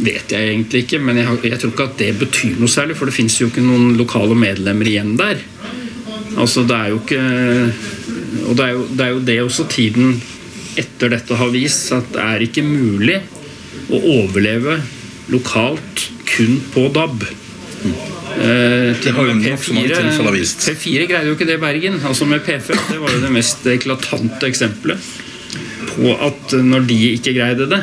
vet 0.01 0.31
jeg 0.33 0.49
egentlig 0.53 0.79
ikke. 0.85 0.99
Men 1.03 1.17
jeg, 1.21 1.27
jeg 1.51 1.59
tror 1.61 1.71
ikke 1.73 1.89
at 1.89 1.99
det 2.01 2.19
betyr 2.21 2.53
noe 2.59 2.71
særlig, 2.71 2.95
for 2.99 3.05
det 3.07 3.17
fins 3.17 3.35
jo 3.41 3.47
ikke 3.51 3.65
noen 3.65 3.85
lokale 3.99 4.35
medlemmer 4.37 4.85
igjen 4.87 5.13
der. 5.19 5.37
Altså, 6.39 6.59
det 6.63 6.75
er 6.77 6.87
jo 6.93 6.97
ikke 7.01 7.23
Og 8.47 8.53
det 8.55 8.63
er 8.63 8.71
jo 8.71 8.83
det, 8.87 9.03
er 9.03 9.11
jo 9.11 9.19
det 9.27 9.43
også 9.43 9.63
tiden 9.67 10.21
etter 10.79 11.11
dette 11.11 11.35
har 11.35 11.49
vist, 11.51 11.91
at 11.91 12.07
det 12.13 12.21
er 12.23 12.39
ikke 12.45 12.63
mulig 12.63 13.19
å 13.91 13.99
overleve 13.99 14.79
lokalt 15.31 16.11
kun 16.31 16.61
på 16.71 16.87
DAB. 16.95 17.40
Eh, 17.81 18.95
Det 19.01 19.11
har 19.15 19.27
jo 19.27 19.33
nok 19.37 19.63
så 19.63 19.75
mange 19.75 19.95
tilfeller 19.95 20.37
vist. 20.37 20.67
P4 20.69 21.07
greide 21.09 21.31
jo 21.31 21.37
ikke 21.37 21.49
det 21.49 21.57
i 21.59 21.63
Bergen. 21.63 21.99
Altså 22.07 22.27
med 22.29 22.43
P5 22.45 22.71
det 22.91 22.99
var 23.01 23.15
jo 23.15 23.23
det 23.23 23.33
mest 23.33 23.65
eklatante 23.67 24.47
eksempelet 24.47 25.09
på 25.91 26.13
at 26.23 26.53
når 26.63 26.85
de 26.87 26.99
ikke 27.17 27.33
greide 27.35 27.67
det, 27.67 27.81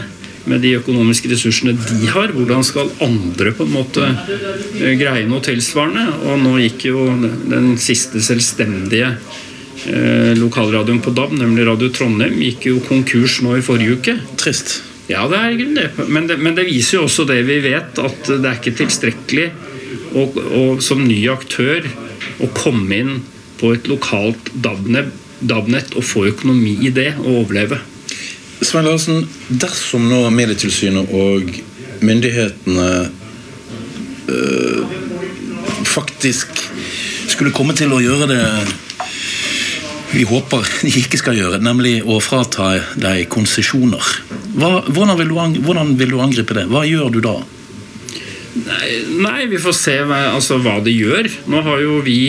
med 0.49 0.63
de 0.65 0.71
økonomiske 0.79 1.29
ressursene 1.29 1.75
de 1.77 2.09
har, 2.09 2.33
hvordan 2.33 2.65
skal 2.65 2.89
andre 3.05 3.53
på 3.53 3.67
en 3.67 3.75
måte 3.75 4.07
eh, 4.07 4.95
greie 4.97 5.27
noe 5.29 5.45
tilsvarende? 5.45 6.07
Og 6.25 6.41
nå 6.41 6.55
gikk 6.63 6.89
jo 6.89 7.05
den 7.51 7.75
siste 7.81 8.23
selvstendige 8.25 9.11
eh, 9.13 10.33
lokalradioen 10.39 11.03
på 11.05 11.13
DAB, 11.17 11.37
nemlig 11.43 11.69
Radio 11.69 11.93
Trondheim, 11.93 12.39
gikk 12.41 12.71
jo 12.71 12.81
konkurs 12.89 13.43
nå 13.45 13.59
i 13.59 13.67
forrige 13.67 13.99
uke. 13.99 14.17
Trist. 14.41 14.79
Ja, 15.09 15.27
det 15.29 15.39
er 15.41 15.61
det. 15.77 15.91
Men, 16.09 16.29
det. 16.29 16.39
men 16.41 16.57
det 16.57 16.69
viser 16.69 16.99
jo 16.99 17.07
også 17.07 17.29
det 17.29 17.43
vi 17.49 17.61
vet, 17.65 18.01
at 18.01 18.29
det 18.29 18.45
er 18.45 18.57
ikke 18.57 18.77
tilstrekkelig 18.81 19.51
å, 20.15 20.25
og 20.61 20.83
som 20.85 21.05
ny 21.05 21.21
aktør 21.33 21.87
å 22.43 22.51
komme 22.57 22.99
inn 23.03 23.15
på 23.59 23.73
et 23.75 23.89
lokalt 23.91 24.53
DAB-nett 24.55 25.97
og 25.99 26.07
få 26.07 26.29
økonomi 26.31 26.77
i 26.87 26.93
det 26.95 27.13
og 27.19 27.45
overleve. 27.45 27.81
Svein 28.63 28.89
Larsen, 28.89 29.23
dersom 29.49 30.09
nå 30.11 30.25
Medietilsynet 30.35 31.13
og 31.15 31.53
myndighetene 32.03 32.89
øh, 34.29 34.83
faktisk 35.87 36.67
skulle 37.29 37.55
komme 37.55 37.75
til 37.79 37.95
å 37.95 38.03
gjøre 38.03 38.29
det 38.31 38.45
vi 40.09 40.25
håper 40.25 40.65
de 40.83 40.93
ikke 41.03 41.21
skal 41.21 41.37
gjøre, 41.37 41.61
nemlig 41.61 41.99
å 42.01 42.17
frata 42.25 42.79
deg 42.97 43.27
konsesjoner. 43.31 44.03
Hvordan, 44.57 44.89
hvordan 45.61 45.95
vil 46.01 46.15
du 46.15 46.21
angripe 46.23 46.57
det? 46.57 46.65
Hva 46.73 46.87
gjør 46.89 47.13
du 47.13 47.21
da? 47.25 47.37
Nei, 48.69 48.89
nei 49.25 49.47
vi 49.51 49.61
får 49.63 49.77
se 49.77 49.97
hva, 50.05 50.21
altså, 50.35 50.59
hva 50.63 50.79
det 50.85 50.95
gjør. 50.97 51.29
Nå 51.51 51.63
har 51.67 51.83
jo 51.85 52.01
vi 52.05 52.21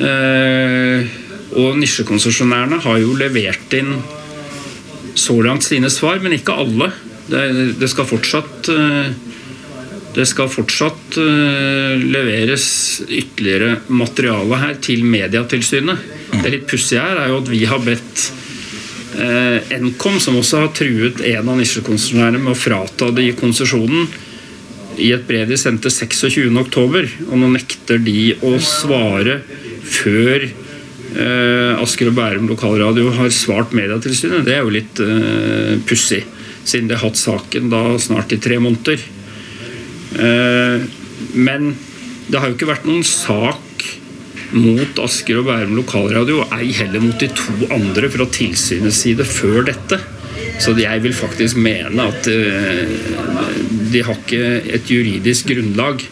eh, 0.00 1.18
Og 1.60 1.78
nisjekonsesjonærene 1.80 2.80
har 2.84 3.00
jo 3.02 3.16
levert 3.18 3.74
inn 3.76 3.96
så 5.18 5.34
langt 5.42 5.66
sine 5.66 5.90
svar, 5.92 6.20
men 6.22 6.36
ikke 6.36 6.54
alle. 6.62 6.92
Det, 7.30 7.42
det 7.80 7.88
skal 7.90 8.06
fortsatt 8.08 8.70
eh, 8.72 9.10
det 10.10 10.26
skal 10.26 10.50
fortsatt 10.50 11.18
eh, 11.22 12.00
leveres 12.02 12.66
ytterligere 13.06 13.76
materiale 13.94 14.58
her 14.58 14.78
til 14.82 15.04
Mediatilsynet. 15.06 16.06
Det 16.34 16.50
litt 16.50 16.66
pussige 16.70 17.02
her 17.04 17.20
er 17.20 17.30
jo 17.30 17.38
at 17.38 17.50
vi 17.50 17.60
har 17.70 17.82
bedt 17.84 18.24
eh, 19.22 19.76
Nkom, 19.84 20.18
som 20.22 20.38
også 20.40 20.64
har 20.64 20.72
truet 20.74 21.22
en 21.30 21.52
av 21.52 21.60
nisjekonsesjonærene 21.60 22.42
med 22.42 22.56
å 22.56 22.58
frata 22.58 23.12
de 23.14 23.28
konsesjonen, 23.38 24.10
i 24.98 25.12
et 25.14 25.26
brev 25.28 25.46
de 25.50 25.58
sendte 25.60 25.92
26.10. 25.92 27.28
Og 27.28 27.36
nå 27.38 27.52
nekter 27.54 28.00
de 28.02 28.32
å 28.46 28.56
svare 28.64 29.40
før 29.90 30.46
eh, 30.46 31.80
Asker 31.80 32.10
og 32.10 32.18
Bærum 32.18 32.50
lokalradio 32.50 33.12
har 33.18 33.32
svart 33.34 33.74
Medietilsynet. 33.76 34.44
Det 34.46 34.56
er 34.56 34.64
jo 34.64 34.74
litt 34.74 35.02
eh, 35.04 35.76
pussig, 35.86 36.22
siden 36.64 36.90
de 36.90 36.98
har 36.98 37.08
hatt 37.08 37.20
saken 37.20 37.70
da 37.72 37.84
snart 38.02 38.34
i 38.34 38.40
tre 38.42 38.60
måneder. 38.62 39.02
Eh, 40.18 40.86
men 41.34 41.74
det 42.30 42.38
har 42.38 42.50
jo 42.50 42.56
ikke 42.56 42.70
vært 42.70 42.88
noen 42.88 43.06
sak 43.06 43.66
mot 44.50 45.02
Asker 45.04 45.40
og 45.40 45.46
Bærum 45.46 45.76
lokalradio, 45.78 46.42
og 46.42 46.54
ei 46.58 46.72
heller 46.74 47.02
mot 47.02 47.18
de 47.20 47.28
to 47.30 47.70
andre 47.74 48.10
fra 48.10 48.26
tilsynets 48.34 49.04
side 49.04 49.26
før 49.26 49.62
dette. 49.68 50.00
Så 50.60 50.74
jeg 50.76 51.02
vil 51.04 51.14
faktisk 51.16 51.58
mene 51.60 52.08
at 52.10 52.26
eh, 52.28 52.90
de 53.92 54.02
har 54.06 54.18
ikke 54.18 54.74
et 54.76 54.90
juridisk 54.90 55.52
grunnlag 55.52 56.04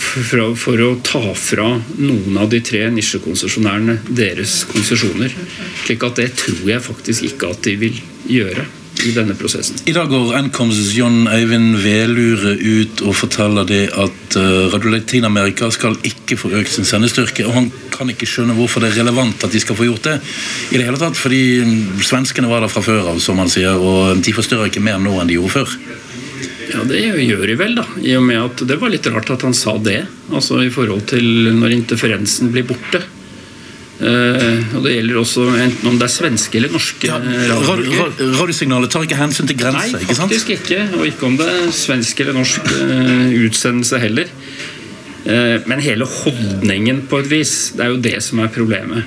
for, 0.00 0.56
for 0.58 0.82
å 0.82 0.90
ta 1.04 1.22
fra 1.36 1.70
noen 2.00 2.40
av 2.40 2.50
de 2.52 2.62
tre 2.64 2.86
nisjekonsesjonærene 2.94 4.00
deres 4.08 4.62
konsesjoner. 4.70 5.34
At 5.90 6.20
det 6.20 6.32
tror 6.40 6.66
jeg 6.70 6.86
faktisk 6.86 7.30
ikke 7.30 7.54
at 7.54 7.64
de 7.66 7.78
vil 7.84 8.04
gjøre 8.30 8.66
i 9.06 9.12
denne 9.16 9.34
prosessen. 9.38 9.78
I 9.88 9.94
dag 9.96 10.10
går 10.10 10.34
Ncoms 10.48 10.78
John 10.92 11.28
Eivind 11.30 11.78
Velure 11.80 12.52
ut 12.58 13.00
og 13.06 13.14
forteller 13.16 13.64
det 13.68 13.84
at 13.94 14.36
uh, 14.36 14.68
Radio 14.74 14.92
Latin-Amerika 14.92 15.70
skal 15.72 15.96
ikke 16.06 16.36
få 16.40 16.52
økt 16.58 16.74
sin 16.74 16.88
sendestyrke. 16.88 17.46
Og 17.48 17.54
han 17.56 17.70
kan 17.94 18.10
ikke 18.12 18.28
skjønne 18.28 18.56
hvorfor 18.58 18.84
det 18.84 18.92
er 18.92 19.00
relevant 19.00 19.46
at 19.46 19.54
de 19.54 19.62
skal 19.62 19.78
få 19.78 19.88
gjort 19.88 20.10
det. 20.10 20.18
I 20.74 20.80
det 20.80 20.88
hele 20.88 21.00
tatt, 21.00 21.16
Fordi 21.16 21.42
mm, 21.64 22.02
svenskene 22.04 22.50
var 22.50 22.64
der 22.64 22.72
fra 22.72 22.84
før 22.84 23.14
av, 23.14 23.22
som 23.24 23.40
han 23.40 23.52
sier, 23.52 23.78
og 23.78 24.20
de 24.20 24.36
forstyrrer 24.36 24.68
ikke 24.68 24.84
mer 24.84 25.00
nå 25.00 25.16
enn 25.20 25.30
de 25.30 25.38
gjorde 25.38 25.56
før. 25.60 25.76
Ja, 26.70 26.82
det 26.86 27.00
gjør 27.02 27.46
de 27.50 27.56
vel, 27.58 27.74
da. 27.78 27.84
I 28.02 28.12
og 28.18 28.22
med 28.26 28.38
at 28.40 28.60
Det 28.68 28.76
var 28.80 28.92
litt 28.92 29.06
rart 29.10 29.30
at 29.34 29.42
han 29.46 29.54
sa 29.56 29.76
det. 29.82 30.02
Altså 30.30 30.60
i 30.64 30.70
forhold 30.72 31.06
til 31.10 31.24
når 31.58 31.74
interferensen 31.74 32.52
blir 32.54 32.66
borte. 32.68 33.02
Uh, 34.00 34.76
og 34.78 34.84
Det 34.86 34.94
gjelder 34.94 35.18
også 35.20 35.42
enten 35.60 35.90
om 35.90 35.98
det 36.00 36.06
er 36.06 36.12
svenske 36.14 36.56
eller 36.56 36.72
norske 36.72 37.04
Ja, 37.10 37.18
eh, 37.20 37.50
ra- 37.52 38.14
radiosignalet 38.38 38.88
tar 38.94 39.04
ikke 39.04 39.18
hensyn 39.18 39.44
til 39.50 39.58
Nei, 39.58 39.66
grenser, 39.66 40.00
ikke 40.00 40.16
sant? 40.16 40.30
faktisk 40.32 40.52
ikke. 40.54 40.78
Og 40.96 41.04
ikke 41.10 41.26
om 41.28 41.36
det 41.36 41.48
er 41.52 41.66
svensk 41.76 42.22
eller 42.24 42.38
norsk 42.38 42.70
uh, 42.70 43.26
utsendelse 43.44 44.00
heller. 44.00 44.32
Uh, 45.26 45.58
men 45.68 45.84
hele 45.84 46.08
holdningen, 46.08 47.02
på 47.10 47.20
et 47.20 47.28
vis, 47.28 47.52
det 47.76 47.84
er 47.84 47.92
jo 47.92 48.00
det 48.08 48.16
som 48.24 48.40
er 48.40 48.48
problemet. 48.54 49.04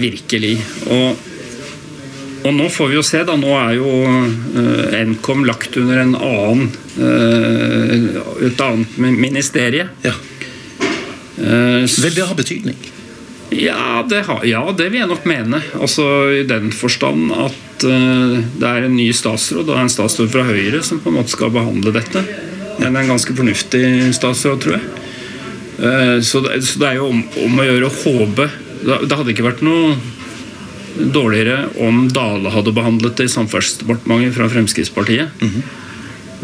Virkelig. 0.00 0.54
Og, 0.88 1.18
og 2.44 2.52
nå 2.54 2.68
får 2.72 2.90
vi 2.90 2.98
jo 2.98 3.04
se, 3.06 3.22
da. 3.26 3.36
Nå 3.40 3.52
er 3.56 3.76
jo 3.78 3.90
eh, 4.60 4.98
Nkom 5.10 5.46
lagt 5.48 5.76
under 5.80 6.02
en 6.02 6.14
annen 6.18 6.66
eh, 7.00 8.18
et 8.48 8.60
annet 8.64 8.98
ministerie. 9.00 9.88
Ja. 10.04 10.14
Eh, 11.38 11.84
Vil 11.88 12.14
det 12.14 12.28
ha 12.28 12.36
betydning? 12.36 12.90
ja 13.54 14.00
det, 14.08 14.24
har, 14.26 14.40
ja, 14.48 14.60
det 14.74 14.88
vil 14.90 15.02
jeg 15.02 15.08
nok 15.10 15.26
mene. 15.30 15.60
Altså 15.78 16.04
I 16.40 16.42
den 16.48 16.72
forstand 16.74 17.30
at 17.38 17.84
det 17.84 18.66
er 18.66 18.86
en 18.86 18.96
ny 18.96 19.10
statsråd, 19.14 19.68
og 19.68 19.78
en 19.78 19.92
statsråd 19.92 20.30
fra 20.32 20.46
Høyre, 20.48 20.80
som 20.82 20.98
på 21.02 21.12
en 21.12 21.18
måte 21.20 21.34
skal 21.34 21.52
behandle 21.54 21.92
dette. 21.94 22.22
Men 22.80 22.96
en 22.96 23.12
ganske 23.12 23.36
fornuftig 23.36 23.84
statsråd, 24.16 24.62
tror 24.64 24.78
jeg. 24.78 25.04
Eh, 25.78 26.20
så, 26.22 26.40
det, 26.40 26.62
så 26.66 26.80
det 26.82 26.90
er 26.90 27.00
jo 27.00 27.08
om, 27.10 27.22
om 27.44 27.58
å 27.58 27.66
gjøre 27.66 27.88
å 27.88 27.96
håpe 27.96 28.46
det, 28.84 28.98
det 29.08 29.16
hadde 29.16 29.32
ikke 29.32 29.46
vært 29.46 29.62
noe 29.64 29.94
dårligere 30.94 31.68
om 31.82 32.04
Dale 32.12 32.52
hadde 32.54 32.74
behandlet 32.76 33.16
det 33.18 33.28
i 33.28 33.32
Samferdselsdepartementet 33.32 34.36
fra 34.36 34.50
Fremskrittspartiet. 34.52 35.42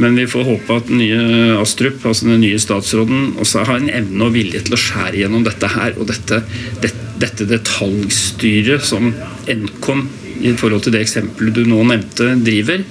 Men 0.00 0.16
vi 0.16 0.26
får 0.30 0.46
håpe 0.46 0.76
at 0.80 0.88
den 0.88 1.02
nye 1.02 1.56
Astrup, 1.60 2.04
altså 2.06 2.30
den 2.30 2.40
nye 2.40 2.58
statsråden, 2.62 3.34
også 3.42 3.66
har 3.68 3.82
en 3.82 3.90
evne 3.92 4.28
og 4.28 4.34
vilje 4.36 4.62
til 4.64 4.76
å 4.76 4.80
skjære 4.80 5.20
gjennom 5.20 5.44
dette 5.44 5.68
her. 5.74 5.96
Og 6.00 6.08
dette, 6.08 6.40
det, 6.80 6.92
dette 7.20 7.48
detaljstyret 7.50 8.86
som 8.86 9.12
Nkom, 9.50 10.06
i 10.40 10.54
forhold 10.56 10.86
til 10.86 10.96
det 10.96 11.04
eksempelet 11.04 11.58
du 11.58 11.66
nå 11.68 11.82
nevnte, 11.90 12.32
driver, 12.46 12.84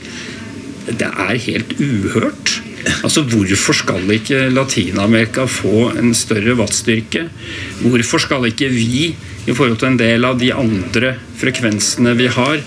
det 0.90 1.10
er 1.10 1.42
helt 1.48 1.74
uhørt. 1.82 2.60
Altså 3.04 3.24
Hvorfor 3.30 3.78
skal 3.78 4.14
ikke 4.16 4.48
Latin-Amerika 4.54 5.46
få 5.50 5.90
en 6.00 6.14
større 6.18 6.56
wattstyrke? 6.60 7.28
Hvorfor 7.82 8.22
skal 8.24 8.50
ikke 8.50 8.72
vi, 8.74 9.10
i 9.48 9.56
forhold 9.56 9.80
til 9.82 9.94
en 9.94 10.00
del 10.00 10.28
av 10.28 10.40
de 10.42 10.52
andre 10.54 11.16
frekvensene 11.40 12.16
vi 12.20 12.30
har, 12.34 12.62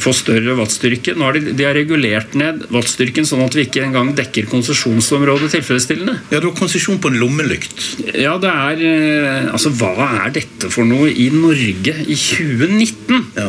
få 0.00 0.12
større 0.16 0.54
wattstyrke? 0.58 1.14
Nå 1.16 1.26
har 1.28 1.36
de, 1.36 1.52
de 1.56 1.66
har 1.66 1.76
regulert 1.76 2.36
ned 2.38 2.66
wattstyrken 2.74 3.26
sånn 3.28 3.44
at 3.44 3.56
vi 3.56 3.66
ikke 3.66 3.84
engang 3.86 4.12
dekker 4.18 4.48
konsesjonsområdet 4.50 5.50
tilfredsstillende. 5.56 6.18
Ja, 6.32 6.40
du 6.42 6.50
har 6.50 6.56
konsesjon 6.58 7.00
på 7.02 7.12
en 7.12 7.18
lommelykt. 7.20 7.82
Ja, 8.12 8.36
det 8.42 8.52
er 8.52 8.84
eh, 8.90 9.52
Altså, 9.56 9.70
hva 9.78 9.92
er 10.24 10.32
dette 10.34 10.70
for 10.72 10.88
noe 10.88 11.08
i 11.10 11.28
Norge 11.32 11.94
i 12.06 12.16
2019? 12.16 13.22
Ja. 13.36 13.46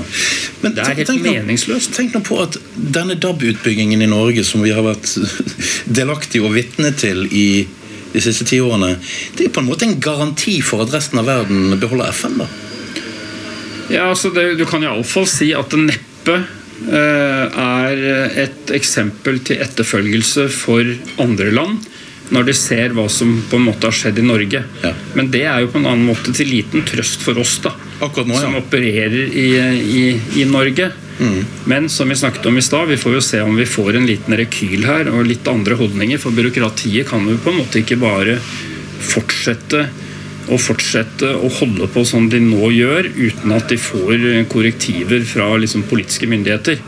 Men 0.64 0.78
Det 0.78 0.84
er 0.84 1.00
helt 1.02 1.12
tenk 1.12 1.24
tenk 1.24 1.40
meningsløst. 1.42 1.94
Tenk 1.98 2.16
nå 2.16 2.24
på 2.26 2.40
at 2.44 2.60
denne 2.76 3.18
DAB-utbyggingen 3.20 4.04
i 4.04 4.10
Norge, 4.10 4.46
som 4.48 4.64
vi 4.66 4.74
har 4.76 4.86
vært 4.86 5.10
delaktige 6.00 6.48
og 6.48 6.56
vitne 6.58 6.94
til 6.98 7.26
i 7.32 7.48
de 8.14 8.24
siste 8.24 8.48
ti 8.48 8.60
årene, 8.64 8.96
det 9.38 9.48
er 9.48 9.54
på 9.54 9.62
en 9.62 9.68
måte 9.68 9.86
en 9.86 9.98
garanti 10.02 10.60
for 10.66 10.86
at 10.86 10.94
resten 10.96 11.20
av 11.22 11.28
verden 11.28 11.76
beholder 11.82 12.14
FN, 12.16 12.40
da. 12.42 12.48
Ja, 13.92 14.10
altså 14.10 14.32
det, 14.36 14.58
Du 14.60 14.66
kan 14.68 14.84
iallfall 14.84 15.28
si 15.30 15.54
at 15.56 15.72
det 15.72 15.86
neppe 15.86 16.17
eh, 16.36 17.62
er 17.64 18.04
et 18.46 18.74
eksempel 18.76 19.40
til 19.48 19.64
etterfølgelse 19.64 20.50
for 20.54 20.98
andre 21.24 21.54
land 21.56 21.88
når 22.34 22.48
de 22.50 22.54
ser 22.58 22.92
hva 22.96 23.06
som 23.12 23.30
på 23.48 23.56
en 23.60 23.68
måte 23.70 23.88
har 23.88 23.96
skjedd 23.96 24.20
i 24.20 24.26
Norge. 24.26 24.60
Ja. 24.84 24.94
Men 25.16 25.30
det 25.32 25.46
er 25.48 25.62
jo 25.64 25.70
på 25.72 25.80
en 25.80 25.88
annen 25.88 26.08
måte 26.10 26.34
til 26.36 26.50
liten 26.52 26.84
trøst 26.88 27.24
for 27.24 27.40
oss, 27.40 27.58
da. 27.64 27.72
Nå, 28.02 28.10
ja. 28.34 28.42
Som 28.42 28.58
opererer 28.60 29.32
i, 29.32 29.48
i, 30.02 30.04
i 30.42 30.48
Norge. 30.50 30.90
Mm. 31.20 31.46
Men 31.72 31.88
som 31.90 32.10
vi 32.10 32.18
snakket 32.20 32.46
om 32.46 32.58
i 32.60 32.66
stad, 32.66 32.90
vi 32.92 33.00
får 33.00 33.16
jo 33.18 33.22
se 33.26 33.42
om 33.42 33.56
vi 33.58 33.66
får 33.66 33.98
en 33.98 34.10
liten 34.10 34.38
rekyl 34.38 34.86
her, 34.86 35.12
og 35.14 35.26
litt 35.30 35.48
andre 35.50 35.78
holdninger. 35.80 36.20
For 36.22 36.36
byråkratiet 36.36 37.08
kan 37.10 37.26
jo 37.32 37.40
på 37.42 37.54
en 37.54 37.62
måte 37.62 37.82
ikke 37.82 38.00
bare 38.02 38.38
fortsette 39.08 39.88
og 40.48 40.62
fortsette 40.64 41.30
å 41.36 41.50
holde 41.60 41.90
på 41.92 42.04
som 42.08 42.30
de 42.32 42.40
nå 42.44 42.72
gjør, 42.72 43.10
uten 43.18 43.54
at 43.56 43.68
de 43.72 43.78
får 43.82 44.24
korrektiver 44.52 45.26
fra 45.28 45.50
liksom, 45.60 45.86
politiske 45.90 46.30
myndigheter. 46.30 46.80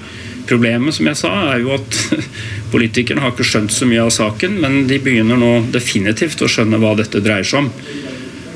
Problemet 0.49 0.95
som 0.95 1.09
jeg 1.09 1.19
sa, 1.19 1.31
er 1.51 1.63
jo 1.63 1.73
at 1.75 1.97
politikerne 2.73 3.23
har 3.23 3.33
ikke 3.33 3.47
skjønt 3.47 3.73
så 3.75 3.87
mye 3.89 4.05
av 4.05 4.13
saken, 4.15 4.59
men 4.63 4.85
de 4.89 5.01
begynner 5.03 5.39
nå 5.39 5.51
definitivt 5.73 6.41
å 6.41 6.49
skjønne 6.49 6.79
hva 6.81 6.95
dette 6.97 7.21
dreier 7.23 7.45
seg 7.45 7.65
om. 7.65 7.73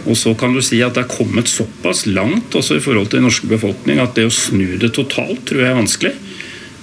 Og 0.03 0.17
så 0.19 0.33
kan 0.35 0.55
du 0.55 0.59
si 0.63 0.81
at 0.83 0.97
det 0.97 1.05
er 1.05 1.11
kommet 1.11 1.47
såpass 1.47 2.05
langt 2.09 2.55
også 2.57 2.75
i 2.75 2.83
forhold 2.83 3.11
til 3.11 3.21
den 3.21 3.29
norske 3.29 3.47
befolkning 3.47 4.01
at 4.03 4.17
det 4.17 4.25
å 4.27 4.33
snu 4.35 4.75
det 4.81 4.91
totalt 4.97 5.45
tror 5.47 5.63
jeg 5.63 5.71
er 5.71 5.79
vanskelig. 5.79 6.15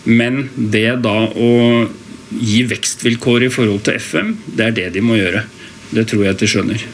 Men 0.09 0.46
det 0.56 1.02
da 1.04 1.16
å 1.28 1.50
gi 2.30 2.62
vekstvilkår 2.70 3.48
i 3.48 3.52
forhold 3.52 3.85
til 3.85 3.98
FM, 4.00 4.33
det 4.46 4.70
er 4.70 4.78
det 4.78 4.88
de 4.96 5.04
må 5.04 5.18
gjøre. 5.18 5.44
Det 5.90 6.06
tror 6.09 6.24
jeg 6.24 6.37
at 6.37 6.40
de 6.40 6.48
skjønner. 6.48 6.88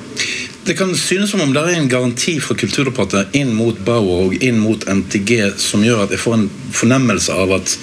Det 0.67 0.75
kan 0.75 0.97
synes 0.97 1.31
som 1.31 1.41
om 1.41 1.53
det 1.55 1.63
er 1.63 1.77
en 1.79 1.89
garanti 1.89 2.41
fra 2.43 2.57
Kulturdepartementet 2.59 3.37
inn 3.39 3.53
mot 3.55 3.79
Bauer 3.87 4.25
og 4.25 4.33
inn 4.43 4.59
mot 4.59 4.83
NTG 4.83 5.53
som 5.63 5.85
gjør 5.87 6.03
at 6.03 6.15
jeg 6.15 6.23
får 6.25 6.35
en 6.41 6.49
fornemmelse 6.75 7.37
av 7.39 7.53
at 7.55 7.77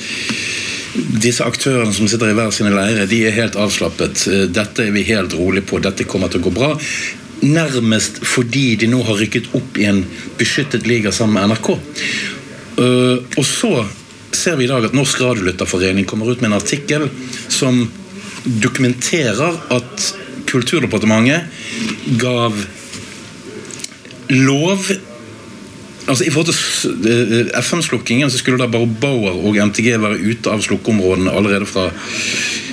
disse 0.94 1.46
aktørene 1.48 1.96
som 1.96 2.10
sitter 2.12 2.34
i 2.34 2.36
hver 2.38 2.52
sine 2.54 2.74
leirer, 2.74 3.08
de 3.08 3.22
er 3.26 3.38
helt 3.38 3.56
avslappet. 3.56 4.26
Eh, 4.28 4.44
Dette 4.52 4.84
er 4.84 4.92
vi 4.92 5.06
helt 5.08 5.34
rolig 5.40 5.64
på, 5.70 5.80
dette 5.80 6.04
kommer 6.04 6.28
til 6.28 6.44
å 6.44 6.50
gå 6.50 6.54
bra. 6.58 6.74
Nærmest 7.44 8.20
fordi 8.28 8.66
de 8.82 8.92
nå 8.92 9.00
har 9.08 9.20
rykket 9.22 9.48
opp 9.58 9.80
i 9.80 9.88
en 9.88 10.04
beskyttet 10.40 10.88
liga 10.88 11.16
sammen 11.16 11.40
med 11.40 11.54
NRK. 11.54 11.72
Eh, 12.84 13.40
og 13.40 13.48
så 13.48 13.74
ser 14.36 14.60
vi 14.60 14.68
i 14.68 14.72
dag 14.74 14.90
at 14.90 14.98
Norsk 14.98 15.24
Radiolytterforening 15.24 16.10
kommer 16.10 16.30
ut 16.30 16.44
med 16.44 16.52
en 16.52 16.60
artikkel 16.60 17.08
som 17.48 17.80
dokumenterer 18.44 19.56
at 19.72 20.12
Kulturdepartementet 20.54 22.20
gav 22.22 22.56
lov 24.34 24.94
Altså 26.04 26.26
I 26.28 26.32
forhold 26.36 26.50
til 26.52 27.08
eh, 27.08 27.52
FM-slukkingen 27.64 28.32
så 28.32 28.40
skulle 28.42 28.60
da 28.60 28.68
bare 28.68 28.90
Bauer 29.00 29.38
og 29.40 29.56
MTG 29.56 29.94
være 30.04 30.20
ute 30.20 30.52
av 30.52 30.60
slukkeområdene 30.66 31.32
allerede 31.32 31.64
fra 31.70 31.86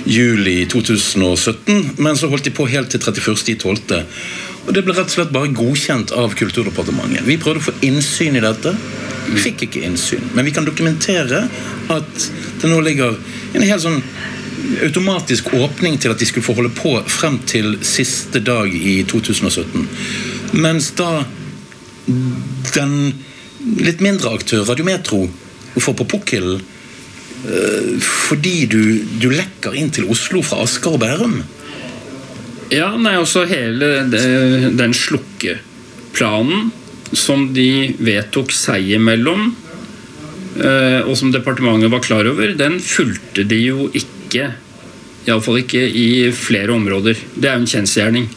juli 0.03 0.65
2017, 0.67 1.93
men 2.01 2.19
så 2.19 2.27
holdt 2.27 2.49
de 2.49 2.51
på 2.57 2.65
helt 2.67 2.91
til 2.91 2.99
31.12. 2.99 4.03
Og 4.67 4.73
Det 4.75 4.83
ble 4.83 4.97
rett 4.97 5.07
og 5.07 5.15
slett 5.15 5.31
bare 5.31 5.53
godkjent 5.55 6.11
av 6.17 6.35
Kulturdepartementet. 6.37 7.23
Vi 7.25 7.39
prøvde 7.41 7.63
å 7.63 7.67
få 7.69 7.77
innsyn 7.87 8.35
i 8.35 8.43
dette. 8.43 8.75
Vi 9.29 9.39
fikk 9.41 9.65
ikke 9.67 9.85
innsyn, 9.87 10.27
men 10.35 10.45
vi 10.45 10.53
kan 10.53 10.67
dokumentere 10.67 11.45
at 11.95 12.27
det 12.61 12.69
nå 12.69 12.81
ligger 12.83 13.15
en 13.55 13.63
helt 13.63 13.83
sånn 13.85 14.01
automatisk 14.85 15.53
åpning 15.57 15.97
til 16.01 16.13
at 16.13 16.19
de 16.21 16.27
skulle 16.29 16.45
få 16.45 16.55
holde 16.57 16.73
på 16.75 16.93
frem 17.09 17.39
til 17.49 17.77
siste 17.85 18.41
dag 18.45 18.71
i 18.73 19.01
2017. 19.09 19.87
Mens 20.61 20.91
da 20.99 21.23
den 22.75 22.95
litt 23.77 24.01
mindre 24.01 24.33
aktør, 24.35 24.65
Radiometro, 24.67 25.25
får 25.79 25.95
på 26.01 26.07
pukkelen 26.15 26.59
eh, 26.61 27.91
fordi 28.01 28.65
du, 28.69 28.81
du 29.21 29.29
lekker 29.31 29.77
inn 29.77 29.91
til 29.93 30.09
Oslo 30.11 30.41
fra 30.45 30.63
Asker 30.65 30.97
og 30.97 31.01
Bærum. 31.03 31.39
Ja, 32.71 32.93
nei, 32.97 33.17
også 33.19 33.45
hele 33.49 34.05
det- 34.11 34.71
den 34.79 34.93
slukkeplanen 34.95 36.71
som 37.13 37.49
de 37.53 37.93
vedtok 37.99 38.51
seg 38.55 38.93
imellom, 38.95 39.49
eh, 40.63 41.01
og 41.03 41.17
som 41.19 41.31
departementet 41.33 41.91
var 41.91 41.99
klar 42.05 42.27
over, 42.31 42.53
den 42.55 42.79
fulgte 42.79 43.43
de 43.47 43.59
jo 43.65 43.89
ikke. 43.91 44.17
Iallfall 44.39 45.61
ikke 45.61 45.81
i 45.85 46.31
flere 46.33 46.73
områder. 46.73 47.17
Det 47.35 47.49
er 47.49 47.57
jo 47.57 47.65
en 47.65 47.73
kjensgjerning. 47.73 48.29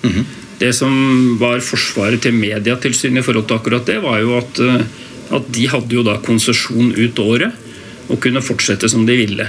Det 0.61 0.70
som 0.76 0.92
var 1.40 1.62
forsvaret 1.64 2.22
til 2.22 2.37
Mediatilsynet 2.37 3.22
i 3.22 3.26
forhold 3.26 3.48
til 3.48 3.59
akkurat 3.59 3.87
det, 3.88 3.98
var 4.04 4.20
jo 4.22 4.37
at, 4.38 4.61
eh, 4.61 4.85
at 5.35 5.48
de 5.54 5.66
hadde 5.68 5.96
jo 5.96 6.04
da 6.07 6.18
konsesjon 6.22 6.92
ut 6.94 7.18
året 7.18 7.52
og 8.09 8.20
kunne 8.20 8.44
fortsette 8.44 8.88
som 8.88 9.07
de 9.09 9.16
ville. 9.18 9.48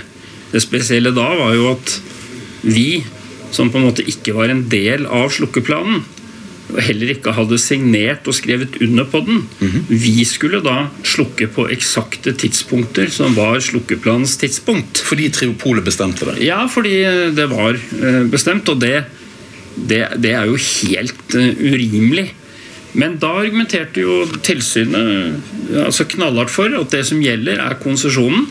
Det 0.52 0.64
spesielle 0.64 1.12
da 1.16 1.28
var 1.36 1.54
jo 1.58 1.70
at 1.74 2.00
vi, 2.64 3.04
som 3.52 3.70
på 3.70 3.80
en 3.80 3.90
måte 3.90 4.06
ikke 4.08 4.34
var 4.34 4.50
en 4.50 4.66
del 4.72 5.06
av 5.06 5.30
slukkeplanen, 5.36 6.04
heller 6.82 7.12
ikke 7.14 7.34
hadde 7.36 7.60
signert 7.62 8.28
og 8.30 8.38
skrevet 8.38 8.78
under 8.84 9.06
på 9.10 9.22
den, 9.28 9.44
vi 9.90 10.26
skulle 10.28 10.62
da 10.66 10.88
slukke 11.06 11.48
på 11.54 11.68
eksakte 11.74 12.34
tidspunkter 12.34 13.12
som 13.14 13.36
var 13.38 13.60
slukkeplanens 13.64 14.38
tidspunkt. 14.42 15.04
Fordi 15.06 15.30
Triopolet 15.34 15.86
bestemte 15.86 16.28
det. 16.30 16.40
Ja, 16.46 16.64
fordi 16.72 16.98
det 17.38 17.50
var 17.52 17.78
eh, 17.78 18.24
bestemt, 18.32 18.70
og 18.72 18.82
det, 18.82 19.06
det, 19.76 20.02
det 20.24 20.34
er 20.34 20.50
jo 20.50 20.58
helt 20.58 21.38
eh, 21.38 21.54
urimelig. 21.54 22.30
Men 22.96 23.18
da 23.20 23.34
argumenterte 23.42 24.04
jo 24.06 24.24
tilsynet 24.46 24.96
eh, 25.76 25.82
altså 25.86 26.08
knallhardt 26.16 26.54
for 26.54 26.72
at 26.80 26.94
det 26.96 27.04
som 27.10 27.22
gjelder, 27.24 27.60
er 27.60 27.82
konsesjonen. 27.82 28.48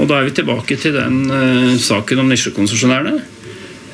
Og 0.00 0.08
da 0.10 0.18
er 0.18 0.28
vi 0.28 0.34
tilbake 0.38 0.78
til 0.80 0.96
den 0.96 1.22
eh, 1.30 1.74
saken 1.80 2.24
om 2.24 2.32
nisjekonsesjonærene. 2.32 3.20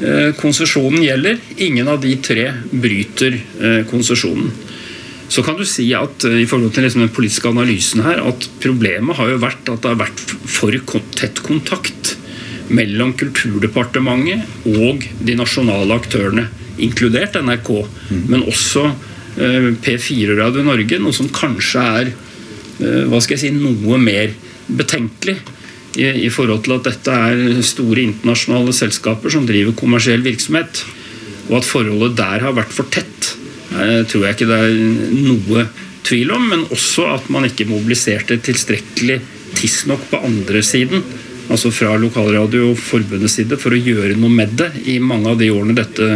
Eh, 0.01 0.33
konsesjonen 0.37 1.03
gjelder. 1.03 1.39
Ingen 1.57 1.89
av 1.89 2.01
de 2.01 2.15
tre 2.17 2.47
bryter 2.71 3.35
eh, 3.61 3.83
konsesjonen. 3.91 4.49
Så 5.29 5.43
kan 5.45 5.59
du 5.59 5.67
si 5.69 5.91
at 5.95 6.25
eh, 6.25 6.39
i 6.41 6.47
forhold 6.49 6.73
til 6.73 6.87
liksom 6.87 7.05
den 7.05 7.13
politiske 7.13 7.51
analysen 7.51 8.01
her, 8.07 8.23
at 8.25 8.47
problemet 8.63 9.19
har 9.19 9.29
jo 9.29 9.43
vært 9.43 9.69
at 9.69 9.85
det 9.85 9.93
har 9.93 10.01
vært 10.01 10.25
for 10.49 10.73
tett 11.21 11.43
kontakt 11.45 12.15
mellom 12.73 13.13
Kulturdepartementet 13.19 14.73
og 14.73 15.05
de 15.21 15.37
nasjonale 15.37 16.01
aktørene 16.01 16.47
inkludert 16.81 17.37
NRK, 17.37 17.71
men 18.31 18.47
også 18.49 18.87
eh, 19.37 19.69
P4 19.85 20.39
Radio 20.39 20.65
Norge, 20.65 21.03
noe 21.03 21.13
som 21.13 21.29
kanskje 21.29 21.87
er 22.01 22.13
hva 22.81 23.19
skal 23.21 23.35
jeg 23.35 23.41
si, 23.43 23.49
noe 23.53 23.99
mer 24.01 24.31
betenkelig 24.65 25.35
i, 25.99 26.07
i 26.27 26.31
forhold 26.33 26.65
til 26.67 26.77
at 26.77 26.87
dette 26.87 27.15
er 27.15 27.63
store 27.67 28.05
internasjonale 28.07 28.75
selskaper 28.77 29.33
som 29.33 29.47
driver 29.49 29.77
kommersiell 29.79 30.23
virksomhet. 30.25 30.85
Og 31.51 31.61
at 31.61 31.67
forholdet 31.67 32.19
der 32.21 32.45
har 32.47 32.57
vært 32.57 32.75
for 32.75 32.91
tett, 32.93 33.33
eh, 33.75 34.03
tror 34.07 34.27
jeg 34.27 34.37
ikke 34.37 34.51
det 34.51 34.61
er 34.67 34.77
noe 35.17 35.67
tvil 36.07 36.31
om. 36.37 36.47
Men 36.53 36.67
også 36.71 37.09
at 37.17 37.31
man 37.33 37.49
ikke 37.49 37.69
mobiliserte 37.71 38.39
tilstrekkelig 38.39 39.19
tidsnok 39.59 40.07
på 40.13 40.23
andre 40.27 40.63
siden, 40.63 41.03
altså 41.51 41.73
fra 41.75 41.97
Lokalradio 41.99 42.77
Forbundets 42.79 43.35
side, 43.41 43.59
for 43.59 43.75
å 43.75 43.81
gjøre 43.81 44.15
noe 44.15 44.31
med 44.31 44.55
det 44.61 44.71
i 44.93 45.01
mange 45.03 45.33
av 45.33 45.41
de 45.41 45.51
årene 45.51 45.75
dette 45.75 46.07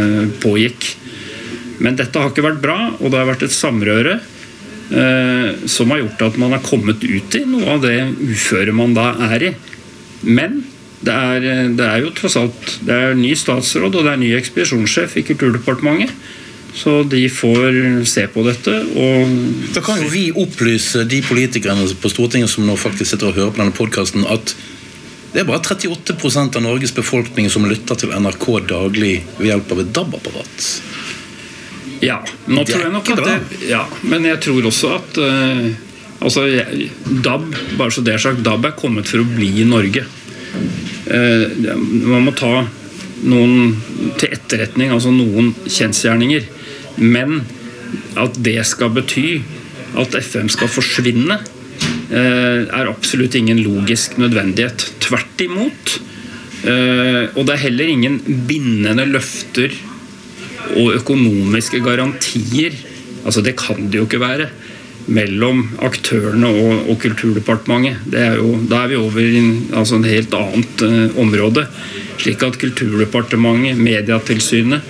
pågikk. 0.43 0.93
Men 1.83 1.97
dette 1.99 2.21
har 2.21 2.31
ikke 2.31 2.45
vært 2.45 2.63
bra, 2.63 2.77
og 2.95 3.11
det 3.11 3.19
har 3.19 3.27
vært 3.27 3.43
et 3.49 3.55
samrøre 3.55 4.21
som 4.85 5.89
har 5.89 6.03
gjort 6.03 6.19
at 6.27 6.35
man 6.37 6.51
har 6.53 6.61
kommet 6.61 7.01
ut 7.01 7.35
i 7.35 7.39
noe 7.49 7.71
av 7.73 7.79
det 7.81 7.95
uføret 8.21 8.75
man 8.77 8.93
da 8.93 9.07
er 9.31 9.47
i. 9.47 9.51
Men 10.21 10.59
det 11.05 11.13
er, 11.13 11.45
det 11.77 11.85
er 11.85 12.03
jo 12.03 12.13
tross 12.15 12.37
alt 12.39 12.75
det 12.85 12.93
er 12.93 13.17
ny 13.17 13.33
statsråd 13.37 13.97
og 13.97 14.05
det 14.05 14.13
er 14.13 14.21
ny 14.21 14.31
ekspedisjonssjef 14.37 15.17
i 15.19 15.25
Kulturdepartementet. 15.27 16.13
Så 16.75 17.05
de 17.07 17.21
får 17.31 18.03
se 18.09 18.25
på 18.27 18.43
dette. 18.43 18.71
og 18.99 19.35
Da 19.73 19.83
kan 19.83 20.01
jo 20.01 20.09
vi 20.11 20.27
opplyse 20.35 21.05
de 21.07 21.21
politikerne 21.23 21.87
på 22.01 22.11
Stortinget 22.11 22.51
som 22.51 22.67
nå 22.67 22.75
faktisk 22.75 23.13
sitter 23.13 23.31
og 23.31 23.37
hører 23.39 23.53
på 23.55 23.61
denne 23.63 23.75
podkasten, 23.75 24.25
at 24.27 24.55
det 25.31 25.43
er 25.43 25.47
bare 25.47 25.63
38% 25.63 26.55
av 26.55 26.63
Norges 26.63 26.93
befolkning 26.95 27.49
som 27.51 27.65
lytter 27.67 27.97
til 27.99 28.11
NRK 28.15 28.45
daglig 28.69 29.17
ved 29.39 29.49
hjelp 29.49 29.71
av 29.71 29.81
et 29.83 29.89
DAB-apparat. 29.95 30.67
Ja, 32.03 32.19
nå 32.47 32.63
tror 32.67 32.85
jeg 32.85 32.93
nok 32.93 33.09
at 33.13 33.21
det, 33.23 33.35
ja, 33.69 33.83
Men 34.07 34.25
jeg 34.27 34.41
tror 34.43 34.67
også 34.67 34.91
at 34.97 35.19
uh, 35.21 35.67
altså, 36.25 36.45
DAB 37.23 37.47
bare 37.79 37.93
så 37.93 38.03
det 38.05 38.15
er 38.15 38.23
sagt, 38.23 38.43
DAB 38.45 38.69
er 38.69 38.77
kommet 38.79 39.09
for 39.09 39.23
å 39.23 39.27
bli 39.29 39.51
i 39.63 39.67
Norge. 39.67 40.05
Uh, 41.07 41.45
man 42.05 42.27
må 42.27 42.35
ta 42.35 42.65
noen 43.25 43.75
til 44.19 44.35
etterretning, 44.35 44.91
altså 44.93 45.13
noen 45.15 45.53
kjensgjerninger. 45.63 46.45
Men 47.01 47.43
at 48.19 48.37
det 48.43 48.59
skal 48.67 48.91
bety 48.95 49.39
at 49.99 50.15
FM 50.19 50.49
skal 50.51 50.69
forsvinne, 50.69 51.37
eh, 52.11 52.65
er 52.67 52.89
absolutt 52.91 53.37
ingen 53.39 53.61
logisk 53.63 54.17
nødvendighet. 54.19 54.83
Tvert 55.03 55.41
imot. 55.41 55.95
Og 56.65 57.41
det 57.47 57.53
er 57.55 57.61
heller 57.61 57.89
ingen 57.93 58.19
bindende 58.49 59.05
løfter 59.07 59.73
og 60.75 60.93
økonomiske 60.97 61.79
garantier 61.85 62.73
altså 63.25 63.41
Det 63.41 63.55
kan 63.57 63.87
det 63.89 63.97
jo 63.97 64.05
ikke 64.05 64.19
være 64.21 64.47
mellom 65.07 65.63
aktørene 65.85 66.47
og, 66.49 66.89
og 66.89 66.99
Kulturdepartementet. 67.01 68.13
Er 68.17 68.39
jo, 68.39 68.55
da 68.69 68.83
er 68.83 68.91
vi 68.93 68.97
over 68.97 69.21
i 69.21 69.37
en- 69.37 69.67
altså 69.73 69.95
en 69.99 70.07
helt 70.09 70.33
annet 70.33 70.81
uh, 70.85 71.19
område. 71.21 71.65
Slik 72.21 72.41
at 72.45 72.57
Kulturdepartementet, 72.61 73.77
Mediatilsynet, 73.77 74.81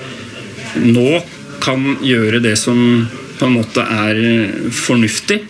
nå 0.84 1.22
kan 1.64 1.98
gjøre 2.04 2.42
det 2.44 2.58
som 2.60 2.80
på 3.40 3.48
en 3.48 3.56
måte 3.58 3.84
er 3.84 4.20
eh, 4.20 4.70
fornuftig. 4.72 5.42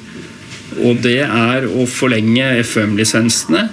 Og 0.86 1.02
det 1.04 1.20
er 1.26 1.66
å 1.70 1.86
forlenge 1.90 2.46
FM-lisensene. 2.66 3.68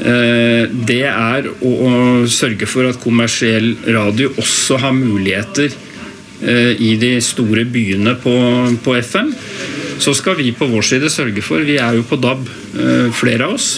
Eh, 0.00 0.68
Det 0.72 1.04
er 1.04 1.48
å 1.50 1.72
å 1.72 1.92
sørge 2.30 2.66
for 2.70 2.88
at 2.88 3.00
kommersiell 3.02 3.74
radio 3.92 4.30
også 4.40 4.78
har 4.80 4.94
muligheter 4.96 5.72
eh, 6.42 6.72
i 6.80 6.94
de 7.00 7.16
store 7.20 7.64
byene 7.68 8.14
på, 8.22 8.32
på 8.82 8.96
FM. 8.96 9.32
Så 10.02 10.14
skal 10.18 10.38
vi 10.38 10.54
på 10.56 10.68
vår 10.70 10.86
side 10.86 11.10
sørge 11.12 11.44
for, 11.44 11.62
vi 11.66 11.76
er 11.78 11.98
jo 11.98 12.06
på 12.08 12.18
DAB, 12.20 12.48
eh, 12.78 13.10
flere 13.14 13.46
av 13.48 13.58
oss, 13.58 13.74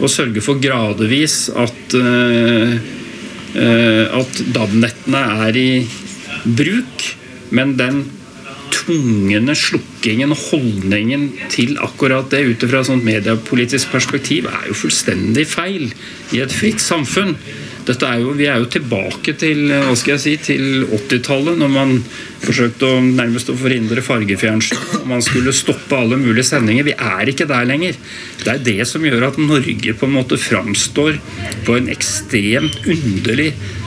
og 0.00 0.10
sørge 0.10 0.42
for 0.42 0.58
gradvis 0.58 1.46
at, 1.54 1.94
at 3.54 4.40
DAB-nettene 4.56 5.20
er 5.46 5.58
i 5.60 5.68
bruk. 6.42 7.04
Men 7.54 7.76
den 7.78 8.00
tvungne 8.82 9.56
slukkingen 9.58 10.34
holdningen 10.36 11.28
til 11.52 11.76
akkurat 11.82 12.30
det 12.32 12.44
ut 12.48 12.64
fra 12.68 12.82
et 12.82 12.90
sånt 12.90 13.06
mediepolitisk 13.06 13.92
perspektiv 13.94 14.48
er 14.50 14.70
jo 14.70 14.78
fullstendig 14.78 15.46
feil 15.50 15.90
i 16.32 16.42
et 16.42 16.54
fritt 16.54 16.82
samfunn. 16.82 17.36
Er 17.82 18.20
jo, 18.22 18.30
vi 18.38 18.46
er 18.46 18.60
jo 18.62 18.68
tilbake 18.70 19.32
til 19.34 19.64
hva 19.72 19.94
skal 19.98 20.14
jeg 20.14 20.22
si, 20.22 20.34
til 20.52 20.84
80-tallet, 20.86 21.56
når 21.58 21.70
man 21.72 21.96
forsøkte 22.44 22.86
å 22.86 23.00
nærmest 23.02 23.50
å 23.50 23.56
forhindre 23.58 24.04
fargefjernsyn. 24.06 25.02
Man 25.10 25.24
skulle 25.24 25.54
stoppe 25.56 25.98
alle 25.98 26.18
mulige 26.20 26.46
sendinger. 26.46 26.86
Vi 26.86 26.94
er 26.94 27.32
ikke 27.32 27.48
der 27.50 27.66
lenger. 27.66 27.98
Det 28.44 28.54
er 28.54 28.62
det 28.62 28.86
som 28.86 29.02
gjør 29.02 29.26
at 29.32 29.40
Norge 29.42 29.96
på 29.98 30.06
en 30.06 30.14
måte 30.14 30.38
framstår 30.38 31.18
på 31.66 31.78
en 31.78 31.90
ekstremt 31.90 32.86
underlig 32.86 33.50
måte, 33.50 33.81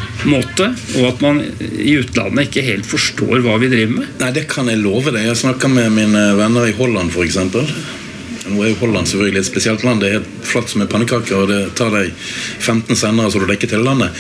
og 1.00 1.06
at 1.10 1.22
man 1.24 1.42
i 1.60 1.98
utlandet 2.00 2.50
ikke 2.50 2.66
helt 2.66 2.88
forstår 2.90 3.44
hva 3.46 3.60
vi 3.62 3.70
driver 3.72 4.00
med. 4.00 4.16
Nei, 4.22 4.32
det 4.36 4.48
kan 4.52 4.72
jeg 4.72 4.82
love 4.82 5.14
deg. 5.14 5.28
Jeg 5.30 5.42
snakker 5.44 5.72
med 5.72 5.94
mine 5.96 6.26
venner 6.40 6.70
i 6.70 6.76
Holland, 6.78 7.14
f.eks. 7.14 7.40
Nå 8.46 8.62
er 8.62 8.72
jo 8.72 8.80
Holland 8.84 9.10
selvfølgelig 9.10 9.42
et 9.42 9.48
spesielt 9.48 9.84
land. 9.86 10.04
Det 10.04 10.10
er 10.10 10.18
helt 10.20 10.46
flatt 10.46 10.70
som 10.72 10.84
en 10.84 10.90
pannekake, 10.90 11.34
og 11.38 11.50
det 11.50 11.60
tar 11.78 11.92
deg 11.94 12.12
15 12.62 12.98
sendere 13.00 13.32
så 13.34 13.42
du 13.42 13.48
dekker 13.50 13.72
til 13.72 13.86
landet. 13.86 14.14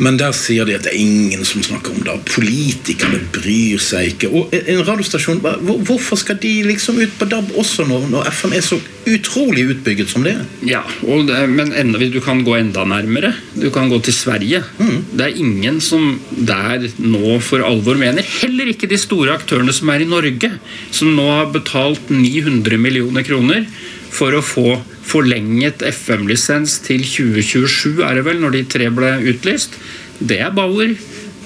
Men 0.00 0.18
der 0.20 0.34
sier 0.36 0.68
de 0.68 0.76
at 0.76 0.84
det 0.84 0.92
er 0.92 1.00
ingen 1.00 1.44
som 1.48 1.64
snakker 1.64 1.94
om 1.94 2.04
det. 2.04 2.16
Politikerne 2.28 3.22
bryr 3.34 3.80
seg 3.82 4.14
ikke. 4.14 4.30
Og 4.30 4.54
en 4.60 4.84
radiostasjon, 4.86 5.40
hvorfor 5.88 6.20
skal 6.20 6.40
de 6.42 6.52
liksom 6.68 7.00
ut 7.00 7.14
på 7.18 7.28
DAB 7.30 7.54
også 7.60 7.86
når, 7.88 8.08
når 8.12 8.28
FM 8.36 8.56
er 8.56 8.66
så 8.66 8.80
utrolig 9.08 9.64
utbygget 9.72 10.12
som 10.12 10.26
det 10.26 10.34
er? 10.36 10.44
Ja, 10.68 10.82
det, 11.00 11.40
men 11.48 11.72
enda, 11.76 12.02
du 12.12 12.20
kan 12.24 12.44
gå 12.44 12.58
enda 12.58 12.84
nærmere. 12.88 13.32
Du 13.56 13.70
kan 13.72 13.88
gå 13.92 14.00
til 14.04 14.16
Sverige. 14.16 14.62
Det 14.78 15.24
er 15.24 15.40
ingen 15.40 15.80
som 15.84 16.18
der 16.30 16.84
nå 17.00 17.38
for 17.44 17.64
alvor 17.64 17.98
mener, 18.00 18.26
heller 18.42 18.70
ikke 18.72 18.90
de 18.90 18.98
store 19.00 19.34
aktørene 19.38 19.72
som 19.74 19.90
er 19.92 20.04
i 20.04 20.08
Norge, 20.08 20.52
som 20.94 21.14
nå 21.16 21.26
har 21.30 21.52
betalt 21.54 22.12
900 22.12 22.80
millioner 22.80 23.24
kroner 23.26 23.69
for 24.10 24.34
å 24.36 24.42
få 24.44 24.80
forlenget 25.06 25.84
FM-lisens 25.86 26.78
til 26.84 27.02
2027, 27.06 28.02
er 28.06 28.18
det 28.18 28.26
vel, 28.26 28.40
når 28.42 28.56
de 28.56 28.64
tre 28.74 28.90
ble 28.94 29.14
utlyst. 29.32 29.78
Det 30.18 30.40
er 30.44 30.54
Bauer. 30.54 30.94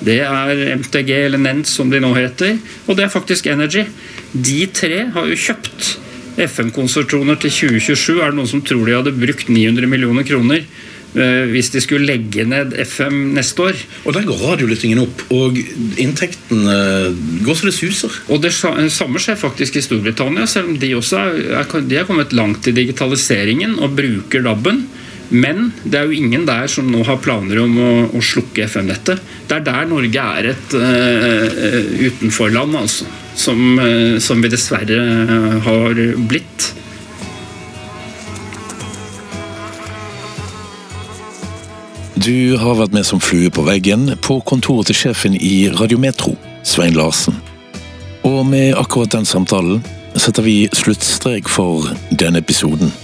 Det 0.05 0.19
er 0.27 0.63
MTG, 0.81 1.11
eller 1.29 1.41
Nent 1.41 1.69
som 1.71 1.89
de 1.93 2.01
nå 2.03 2.11
heter, 2.17 2.59
og 2.85 2.99
det 2.99 3.07
er 3.07 3.13
faktisk 3.13 3.47
Energy. 3.49 3.87
De 4.35 4.65
tre 4.75 5.05
har 5.15 5.29
jo 5.31 5.39
kjøpt 5.39 5.95
FM-konsesjoner 6.35 7.39
til 7.41 7.55
2027. 7.55 8.19
Er 8.19 8.33
det 8.33 8.39
noen 8.41 8.51
som 8.51 8.65
tror 8.67 8.85
de 8.89 8.97
hadde 8.99 9.15
brukt 9.17 9.49
900 9.49 9.89
millioner 9.89 10.27
kroner 10.27 10.67
hvis 11.15 11.69
de 11.71 11.79
skulle 11.79 12.09
legge 12.09 12.43
ned 12.49 12.73
FM 12.83 13.37
neste 13.37 13.63
år? 13.69 13.79
Og 14.03 14.17
der 14.17 14.27
går 14.27 14.41
radiolyttingen 14.43 15.03
opp, 15.05 15.23
og 15.35 15.61
inntektene 16.03 16.75
går 17.47 17.61
så 17.61 17.69
det 17.69 17.77
suser. 17.77 18.17
Og 18.35 18.43
det 18.43 18.51
samme 18.55 19.23
skjer 19.23 19.39
faktisk 19.39 19.79
i 19.79 19.85
Storbritannia, 19.85 20.49
selv 20.51 20.73
om 20.73 20.81
de 20.83 20.91
også 20.99 21.21
er, 21.23 21.39
er, 21.61 21.87
de 21.87 22.01
har 22.01 22.09
kommet 22.09 22.35
langt 22.35 22.67
i 22.67 22.75
digitaliseringen 22.75 23.79
og 23.79 23.95
bruker 23.99 24.43
DAB-en. 24.43 24.85
Men 25.33 25.71
det 25.83 25.99
er 25.99 26.09
jo 26.09 26.19
ingen 26.19 26.45
der 26.47 26.69
som 26.71 26.91
nå 26.93 27.03
har 27.09 27.23
planer 27.25 27.63
om 27.63 27.77
å, 27.81 27.93
å 28.13 28.23
slukke 28.23 28.67
FM-nettet. 28.69 29.23
Det 29.49 29.57
er 29.57 29.67
der 29.67 29.89
Norge 29.91 30.27
er 30.39 30.51
et 30.53 30.77
uh, 30.77 31.47
utenforland, 32.05 32.77
altså. 32.85 33.09
Som, 33.35 33.79
uh, 33.81 34.21
som 34.23 34.43
vi 34.45 34.51
dessverre 34.53 34.95
eh, 34.95 35.55
har 35.65 36.01
blitt. 36.31 36.69
Du 42.25 42.57
har 42.57 42.79
vært 42.79 42.95
med 42.97 43.05
som 43.05 43.21
flue 43.21 43.51
på 43.53 43.61
veggen 43.67 44.07
på 44.25 44.39
kontoret 44.49 44.89
til 44.89 44.97
sjefen 44.97 45.35
i 45.37 45.67
Radiometro, 45.69 46.33
Svein 46.65 46.95
Larsen. 46.97 47.37
Og 48.25 48.47
med 48.49 48.79
akkurat 48.81 49.13
den 49.13 49.29
samtalen 49.29 49.83
setter 50.17 50.47
vi 50.47 50.55
sluttstrek 50.73 51.51
for 51.53 51.85
denne 52.23 52.41
episoden. 52.41 52.95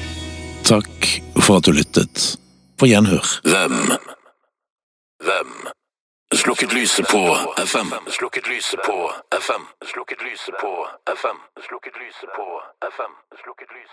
Takk 0.65 1.11
for 1.37 1.59
at 1.59 1.69
du 1.69 1.77
lyttet. 1.77 2.39
På 2.81 2.89
gjenhør. 2.89 3.29
Hvem? 3.45 3.77
Hvem? 5.29 5.53
Slukket 6.41 6.73
lyset 6.73 7.13
på 7.13 7.21
FM. 7.61 7.93
Slukket 8.17 8.49
lyset 8.49 8.81
på 8.89 8.99
FM. 9.37 9.69
Slukket 9.93 10.25
lyset 10.31 10.57
på 10.65 10.73
FM. 11.21 11.45
Slukket 11.69 12.01
lyset 12.01 12.31
på 12.39 12.49
FM. 12.89 13.13
Slukket 13.45 13.69
lyset 13.77 13.91